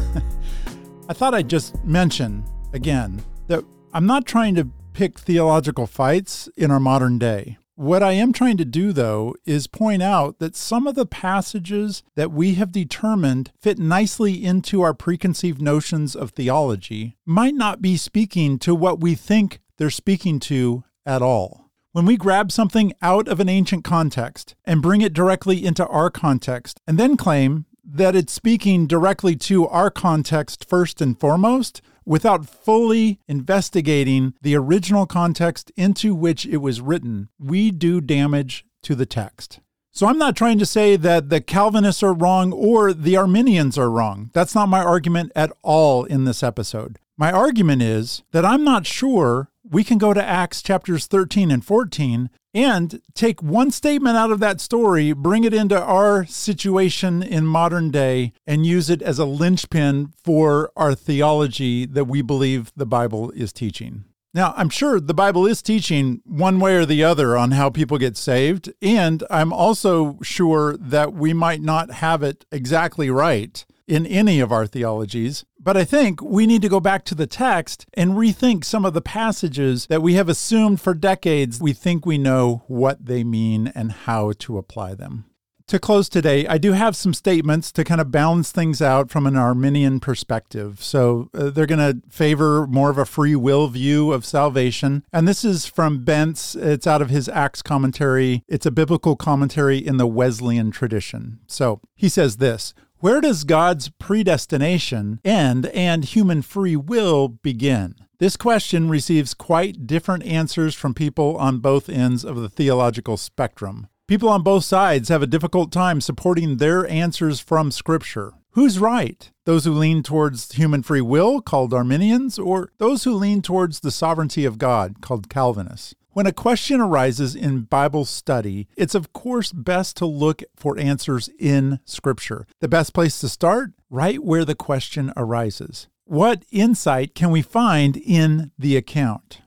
I 1.08 1.14
thought 1.14 1.36
I'd 1.36 1.52
just 1.52 1.86
mention 1.86 2.44
again 2.74 3.22
that 3.46 3.64
I'm 3.94 4.08
not 4.08 4.26
trying 4.26 4.56
to 4.56 4.68
pick 4.94 5.20
theological 5.20 5.86
fights 5.86 6.50
in 6.58 6.72
our 6.72 6.80
modern 6.80 7.20
day. 7.20 7.60
What 7.76 8.02
I 8.02 8.14
am 8.14 8.34
trying 8.34 8.58
to 8.58 8.66
do, 8.66 8.92
though, 8.92 9.36
is 9.46 9.68
point 9.68 10.02
out 10.02 10.40
that 10.40 10.56
some 10.56 10.88
of 10.88 10.96
the 10.96 11.06
passages 11.06 12.02
that 12.16 12.32
we 12.32 12.56
have 12.56 12.72
determined 12.72 13.52
fit 13.62 13.78
nicely 13.78 14.44
into 14.44 14.82
our 14.82 14.96
preconceived 14.96 15.62
notions 15.62 16.16
of 16.16 16.32
theology 16.32 17.18
might 17.24 17.54
not 17.54 17.84
be 17.84 17.98
speaking 17.98 18.58
to 18.58 18.74
what 18.74 19.00
we 19.00 19.14
think 19.14 19.60
they're 19.78 19.92
speaking 19.92 20.40
to 20.40 20.84
at 21.06 21.22
all. 21.22 21.63
When 21.94 22.08
we 22.08 22.18
grab 22.18 22.52
something 22.52 22.92
out 23.04 23.28
of 23.28 23.40
an 23.40 23.48
ancient 23.48 23.84
context 23.84 24.56
and 24.66 24.82
bring 24.82 25.02
it 25.02 25.14
directly 25.14 25.64
into 25.64 25.86
our 25.86 26.10
context, 26.10 26.82
and 26.88 26.98
then 26.98 27.16
claim 27.16 27.66
that 27.86 28.16
it's 28.16 28.34
speaking 28.34 28.88
directly 28.88 29.36
to 29.36 29.68
our 29.68 29.92
context 29.92 30.68
first 30.68 31.02
and 31.02 31.20
foremost 31.20 31.84
without 32.04 32.50
fully 32.50 33.20
investigating 33.28 34.34
the 34.42 34.56
original 34.56 35.06
context 35.06 35.72
into 35.78 36.16
which 36.16 36.48
it 36.48 36.58
was 36.58 36.82
written, 36.82 37.30
we 37.38 37.70
do 37.70 38.02
damage 38.02 38.66
to 38.82 38.96
the 38.96 39.06
text. 39.06 39.60
So 39.92 40.08
I'm 40.08 40.18
not 40.18 40.36
trying 40.36 40.58
to 40.58 40.66
say 40.66 40.96
that 40.96 41.30
the 41.30 41.42
Calvinists 41.42 42.02
are 42.02 42.16
wrong 42.16 42.52
or 42.52 42.92
the 42.92 43.18
Arminians 43.18 43.78
are 43.78 43.92
wrong. 43.92 44.32
That's 44.34 44.56
not 44.56 44.68
my 44.68 44.82
argument 44.84 45.32
at 45.36 45.52
all 45.62 46.06
in 46.06 46.26
this 46.26 46.42
episode. 46.42 46.98
My 47.16 47.32
argument 47.32 47.84
is 47.84 48.24
that 48.32 48.44
I'm 48.44 48.64
not 48.64 48.88
sure 48.88 49.52
we 49.74 49.84
can 49.84 49.98
go 49.98 50.14
to 50.14 50.24
Acts 50.24 50.62
chapters 50.62 51.08
13 51.08 51.50
and 51.50 51.66
14 51.66 52.30
and 52.54 53.02
take 53.16 53.42
one 53.42 53.72
statement 53.72 54.16
out 54.16 54.32
of 54.32 54.40
that 54.40 54.62
story, 54.62 55.14
bring 55.14 55.44
it 55.44 55.54
into 55.54 55.82
our 55.82 56.26
situation 56.28 57.24
in 57.24 57.48
modern 57.48 57.90
day, 57.90 58.34
and 58.46 58.68
use 58.68 58.92
it 58.92 59.02
as 59.02 59.18
a 59.18 59.26
linchpin 59.26 60.14
for 60.24 60.72
our 60.78 60.94
theology 60.94 61.88
that 61.88 62.06
we 62.06 62.22
believe 62.22 62.72
the 62.76 62.86
Bible 62.86 63.32
is 63.32 63.52
teaching. 63.52 64.04
Now, 64.36 64.54
I'm 64.56 64.70
sure 64.70 65.00
the 65.00 65.14
Bible 65.14 65.48
is 65.48 65.64
teaching 65.64 66.22
one 66.24 66.60
way 66.60 66.76
or 66.76 66.86
the 66.86 67.04
other 67.04 67.36
on 67.36 67.52
how 67.52 67.72
people 67.72 67.98
get 67.98 68.16
saved, 68.16 68.72
and 68.80 69.24
I'm 69.32 69.52
also 69.52 70.20
sure 70.22 70.78
that 70.78 71.14
we 71.14 71.34
might 71.34 71.62
not 71.62 71.90
have 71.92 72.22
it 72.22 72.46
exactly 72.52 73.10
right 73.10 73.66
in 73.88 74.06
any 74.06 74.40
of 74.40 74.52
our 74.52 74.66
theologies. 74.68 75.46
But 75.64 75.78
I 75.78 75.86
think 75.86 76.22
we 76.22 76.46
need 76.46 76.62
to 76.64 76.70
go 76.70 76.82
back 76.82 77.06
to 77.06 77.16
the 77.16 77.26
text 77.26 77.86
and 77.94 78.12
rethink 78.12 78.66
some 78.66 78.84
of 78.84 78.94
the 78.94 79.02
passages 79.02 79.88
that 79.88 80.02
we 80.02 80.16
have 80.16 80.28
assumed 80.28 80.82
for 80.82 80.94
decades 80.94 81.62
we 81.62 81.72
think 81.72 82.06
we 82.06 82.18
know 82.18 82.64
what 82.68 83.06
they 83.06 83.24
mean 83.24 83.72
and 83.74 83.92
how 83.92 84.34
to 84.40 84.58
apply 84.58 84.96
them 84.96 85.26
to 85.68 85.80
close 85.80 86.10
today, 86.10 86.46
I 86.46 86.58
do 86.58 86.74
have 86.74 86.96
some 86.96 87.14
statements 87.14 87.72
to 87.72 87.84
kind 87.84 88.02
of 88.02 88.12
balance 88.12 88.52
things 88.52 88.82
out 88.82 89.10
from 89.10 89.26
an 89.26 89.36
Arminian 89.36 90.00
perspective. 90.00 90.84
So 90.84 91.30
uh, 91.34 91.50
they're 91.50 91.66
going 91.66 91.80
to 91.80 92.08
favor 92.10 92.68
more 92.68 92.90
of 92.90 92.98
a 92.98 93.06
free 93.06 93.36
will 93.36 93.68
view 93.68 94.12
of 94.12 94.26
salvation. 94.26 95.04
And 95.12 95.28
this 95.28 95.44
is 95.44 95.66
from 95.66 96.06
Bentz. 96.06 96.56
It's 96.56 96.88
out 96.88 97.02
of 97.02 97.10
his 97.10 97.30
Acts 97.30 97.62
commentary. 97.62 98.44
It's 98.48 98.66
a 98.66 98.72
biblical 98.72 99.16
commentary 99.16 99.78
in 99.78 99.98
the 99.98 100.08
Wesleyan 100.08 100.72
tradition. 100.72 101.40
So 101.48 101.82
he 101.96 102.10
says 102.10 102.38
this 102.38 102.74
Where 103.04 103.20
does 103.20 103.44
God's 103.44 103.90
predestination 103.90 105.20
end 105.26 105.66
and 105.66 106.06
human 106.06 106.42
free 106.42 106.78
will 106.78 107.28
begin? 107.28 107.96
This 108.18 108.38
question 108.38 108.88
receives 108.88 109.34
quite 109.34 109.86
different 109.86 110.24
answers 110.24 110.74
from 110.74 110.94
people 110.94 111.36
on 111.36 111.60
both 111.60 111.90
ends 111.90 112.24
of 112.24 112.38
the 112.38 112.48
theological 112.48 113.18
spectrum. 113.18 113.90
People 114.08 114.30
on 114.30 114.42
both 114.42 114.64
sides 114.64 115.10
have 115.10 115.22
a 115.22 115.28
difficult 115.28 115.70
time 115.70 116.00
supporting 116.00 116.56
their 116.56 116.88
answers 116.88 117.42
from 117.42 117.72
Scripture. 117.72 118.36
Who's 118.52 118.80
right? 118.80 119.30
Those 119.46 119.66
who 119.66 119.74
lean 119.74 120.02
towards 120.02 120.54
human 120.54 120.82
free 120.82 121.02
will, 121.02 121.42
called 121.42 121.74
Arminians, 121.74 122.40
or 122.40 122.70
those 122.78 123.04
who 123.04 123.16
lean 123.16 123.42
towards 123.42 123.82
the 123.82 123.92
sovereignty 123.92 124.46
of 124.46 124.58
God, 124.58 125.02
called 125.02 125.28
Calvinists? 125.28 125.94
When 126.14 126.28
a 126.28 126.32
question 126.32 126.80
arises 126.80 127.36
in 127.36 127.62
Bible 127.62 128.06
study, 128.06 128.68
it's 128.78 128.94
of 128.94 129.14
course 129.14 129.52
best 129.52 129.98
to 129.98 130.06
look 130.06 130.44
for 130.56 130.78
answers 130.78 131.28
in 131.40 131.80
Scripture. 131.86 132.46
The 132.60 132.68
best 132.68 132.94
place 132.94 133.20
to 133.22 133.30
start? 133.30 133.72
Right 133.90 134.24
where 134.24 134.46
the 134.46 134.54
question 134.54 135.12
arises. 135.18 135.88
What 136.06 136.46
insight 136.52 137.16
can 137.16 137.32
we 137.32 137.42
find 137.42 137.98
in 137.98 138.52
the 138.60 138.78
account? 138.78 139.42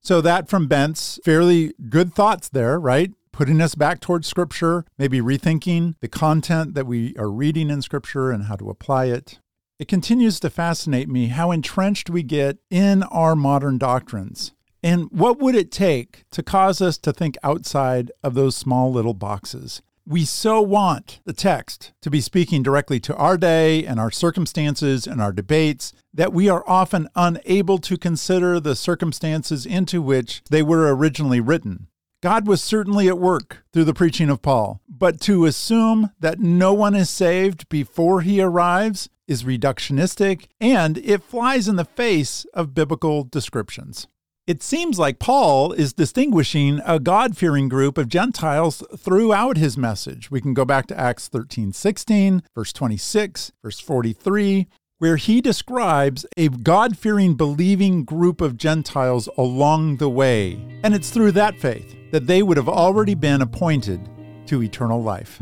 So, 0.00 0.20
that 0.20 0.48
from 0.48 0.68
Bentz, 0.68 1.18
fairly 1.24 1.74
good 1.88 2.14
thoughts 2.14 2.48
there, 2.48 2.78
right? 2.78 3.12
putting 3.32 3.62
us 3.62 3.74
back 3.74 3.98
towards 3.98 4.28
Scripture, 4.28 4.84
maybe 4.98 5.20
rethinking 5.20 5.94
the 6.00 6.08
content 6.08 6.74
that 6.74 6.86
we 6.86 7.16
are 7.16 7.30
reading 7.30 7.70
in 7.70 7.80
Scripture 7.80 8.30
and 8.30 8.44
how 8.44 8.56
to 8.56 8.68
apply 8.68 9.06
it. 9.06 9.40
It 9.78 9.88
continues 9.88 10.38
to 10.40 10.50
fascinate 10.50 11.08
me 11.08 11.28
how 11.28 11.50
entrenched 11.50 12.10
we 12.10 12.22
get 12.22 12.58
in 12.70 13.02
our 13.04 13.34
modern 13.34 13.78
doctrines. 13.78 14.52
And 14.82 15.08
what 15.12 15.38
would 15.38 15.54
it 15.54 15.70
take 15.70 16.24
to 16.32 16.42
cause 16.42 16.80
us 16.80 16.98
to 16.98 17.12
think 17.12 17.36
outside 17.42 18.10
of 18.22 18.34
those 18.34 18.56
small 18.56 18.92
little 18.92 19.14
boxes? 19.14 19.80
We 20.04 20.24
so 20.24 20.60
want 20.60 21.20
the 21.24 21.32
text 21.32 21.92
to 22.02 22.10
be 22.10 22.20
speaking 22.20 22.64
directly 22.64 22.98
to 23.00 23.14
our 23.14 23.38
day 23.38 23.86
and 23.86 24.00
our 24.00 24.10
circumstances 24.10 25.06
and 25.06 25.22
our 25.22 25.32
debates 25.32 25.92
that 26.12 26.32
we 26.32 26.48
are 26.48 26.64
often 26.66 27.08
unable 27.14 27.78
to 27.78 27.96
consider 27.96 28.58
the 28.58 28.74
circumstances 28.74 29.64
into 29.64 30.02
which 30.02 30.42
they 30.50 30.62
were 30.62 30.92
originally 30.94 31.40
written. 31.40 31.86
God 32.20 32.48
was 32.48 32.62
certainly 32.62 33.06
at 33.08 33.18
work 33.18 33.64
through 33.72 33.84
the 33.84 33.94
preaching 33.94 34.28
of 34.28 34.42
Paul, 34.42 34.80
but 34.88 35.20
to 35.22 35.44
assume 35.44 36.10
that 36.18 36.40
no 36.40 36.72
one 36.72 36.96
is 36.96 37.10
saved 37.10 37.68
before 37.68 38.22
he 38.22 38.40
arrives 38.40 39.08
is 39.28 39.44
reductionistic 39.44 40.46
and 40.60 40.98
it 40.98 41.22
flies 41.22 41.68
in 41.68 41.76
the 41.76 41.84
face 41.84 42.44
of 42.54 42.74
biblical 42.74 43.24
descriptions. 43.24 44.08
It 44.44 44.60
seems 44.60 44.98
like 44.98 45.20
Paul 45.20 45.70
is 45.70 45.92
distinguishing 45.92 46.80
a 46.84 46.98
God 46.98 47.36
fearing 47.36 47.68
group 47.68 47.96
of 47.96 48.08
Gentiles 48.08 48.82
throughout 48.98 49.56
his 49.56 49.78
message. 49.78 50.32
We 50.32 50.40
can 50.40 50.52
go 50.52 50.64
back 50.64 50.88
to 50.88 50.98
Acts 50.98 51.28
13 51.28 51.72
16, 51.72 52.42
verse 52.52 52.72
26, 52.72 53.52
verse 53.62 53.78
43, 53.78 54.66
where 54.98 55.14
he 55.14 55.40
describes 55.40 56.26
a 56.36 56.48
God 56.48 56.98
fearing, 56.98 57.34
believing 57.34 58.04
group 58.04 58.40
of 58.40 58.56
Gentiles 58.56 59.28
along 59.38 59.98
the 59.98 60.10
way. 60.10 60.54
And 60.82 60.92
it's 60.92 61.10
through 61.10 61.32
that 61.32 61.60
faith 61.60 61.94
that 62.10 62.26
they 62.26 62.42
would 62.42 62.56
have 62.56 62.68
already 62.68 63.14
been 63.14 63.42
appointed 63.42 64.00
to 64.46 64.60
eternal 64.60 65.00
life. 65.00 65.40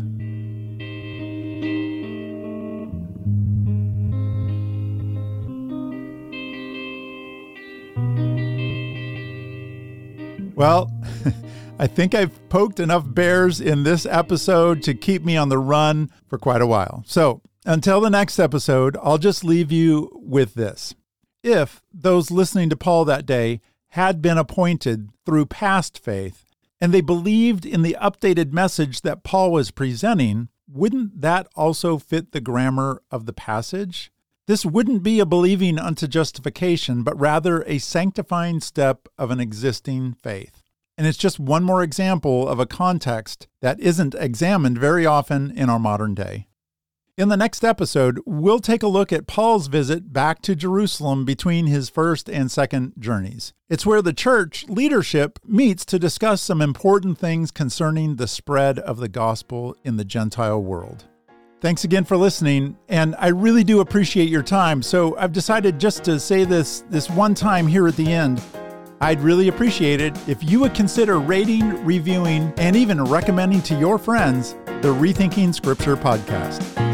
Well, 10.61 10.93
I 11.79 11.87
think 11.87 12.15
I've 12.15 12.51
poked 12.51 12.81
enough 12.81 13.05
bears 13.07 13.63
in 13.63 13.83
this 13.83 14.05
episode 14.05 14.83
to 14.83 14.93
keep 14.93 15.25
me 15.25 15.35
on 15.35 15.49
the 15.49 15.57
run 15.57 16.11
for 16.29 16.37
quite 16.37 16.61
a 16.61 16.67
while. 16.67 17.03
So, 17.07 17.41
until 17.65 18.03
the 18.03 18.11
next 18.11 18.39
episode, 18.39 18.95
I'll 19.03 19.17
just 19.17 19.43
leave 19.43 19.73
you 19.73 20.11
with 20.23 20.53
this. 20.53 20.95
If 21.43 21.83
those 21.95 22.31
listening 22.31 22.69
to 22.69 22.77
Paul 22.77 23.07
that 23.07 23.25
day 23.25 23.63
had 23.93 24.21
been 24.21 24.37
appointed 24.37 25.09
through 25.25 25.47
past 25.47 25.99
faith, 25.99 26.45
and 26.79 26.93
they 26.93 27.01
believed 27.01 27.65
in 27.65 27.81
the 27.81 27.97
updated 27.99 28.53
message 28.53 29.01
that 29.01 29.25
Paul 29.25 29.53
was 29.53 29.71
presenting, 29.71 30.51
wouldn't 30.69 31.23
that 31.23 31.49
also 31.57 31.97
fit 31.97 32.33
the 32.33 32.41
grammar 32.43 33.01
of 33.11 33.25
the 33.25 33.33
passage? 33.33 34.13
This 34.51 34.67
wouldn't 34.67 35.05
be 35.05 35.21
a 35.21 35.27
believing 35.27 35.79
unto 35.79 36.09
justification, 36.09 37.05
but 37.05 37.17
rather 37.21 37.63
a 37.69 37.79
sanctifying 37.79 38.59
step 38.59 39.07
of 39.17 39.31
an 39.31 39.39
existing 39.39 40.15
faith. 40.15 40.61
And 40.99 41.07
it's 41.07 41.17
just 41.17 41.39
one 41.39 41.63
more 41.63 41.85
example 41.85 42.49
of 42.49 42.59
a 42.59 42.67
context 42.67 43.47
that 43.63 43.79
isn't 43.79 44.17
examined 44.19 44.77
very 44.77 45.07
often 45.07 45.57
in 45.57 45.71
our 45.71 45.79
modern 45.79 46.17
day. 46.17 46.49
In 47.17 47.29
the 47.29 47.37
next 47.37 47.63
episode, 47.63 48.19
we'll 48.27 48.59
take 48.59 48.83
a 48.83 48.89
look 48.89 49.13
at 49.13 49.29
Paul's 49.29 49.69
visit 49.69 50.13
back 50.13 50.43
to 50.43 50.57
Jerusalem 50.57 51.25
between 51.25 51.69
his 51.69 51.89
first 51.89 52.29
and 52.29 52.51
second 52.51 52.95
journeys. 52.99 53.53
It's 53.69 53.87
where 53.87 54.03
the 54.03 54.13
church 54.13 54.65
leadership 54.67 55.39
meets 55.45 55.85
to 55.85 55.97
discuss 56.01 56.43
some 56.43 56.61
important 56.61 57.19
things 57.19 57.53
concerning 57.53 58.17
the 58.17 58.27
spread 58.27 58.81
of 58.81 58.97
the 58.97 59.09
gospel 59.09 59.77
in 59.85 59.97
the 59.97 60.05
Gentile 60.05 60.61
world. 60.61 61.05
Thanks 61.61 61.85
again 61.85 62.05
for 62.05 62.17
listening, 62.17 62.79
and 62.89 63.15
I 63.19 63.29
really 63.29 63.65
do 63.65 63.81
appreciate 63.81 64.31
your 64.31 64.43
time. 64.43 64.83
So 64.83 65.15
I've 65.19 65.33
decided 65.33 65.79
just 65.79 66.03
to 66.05 66.19
say 66.19 66.45
this 66.45 66.85
this 66.89 67.11
one 67.11 67.35
time 67.35 67.67
here 67.67 67.87
at 67.87 67.97
the 67.97 68.11
end. 68.11 68.43
I'd 69.03 69.21
really 69.21 69.49
appreciate 69.49 70.01
it 70.01 70.17
if 70.27 70.43
you 70.43 70.61
would 70.61 70.75
consider 70.75 71.19
rating, 71.19 71.85
reviewing, 71.85 72.53
and 72.57 72.77
even 72.77 73.05
recommending 73.05 73.61
to 73.63 73.75
your 73.75 73.99
friends 73.99 74.55
the 74.81 74.95
Rethinking 74.95 75.55
Scripture 75.55 75.97
podcast. 75.97 76.90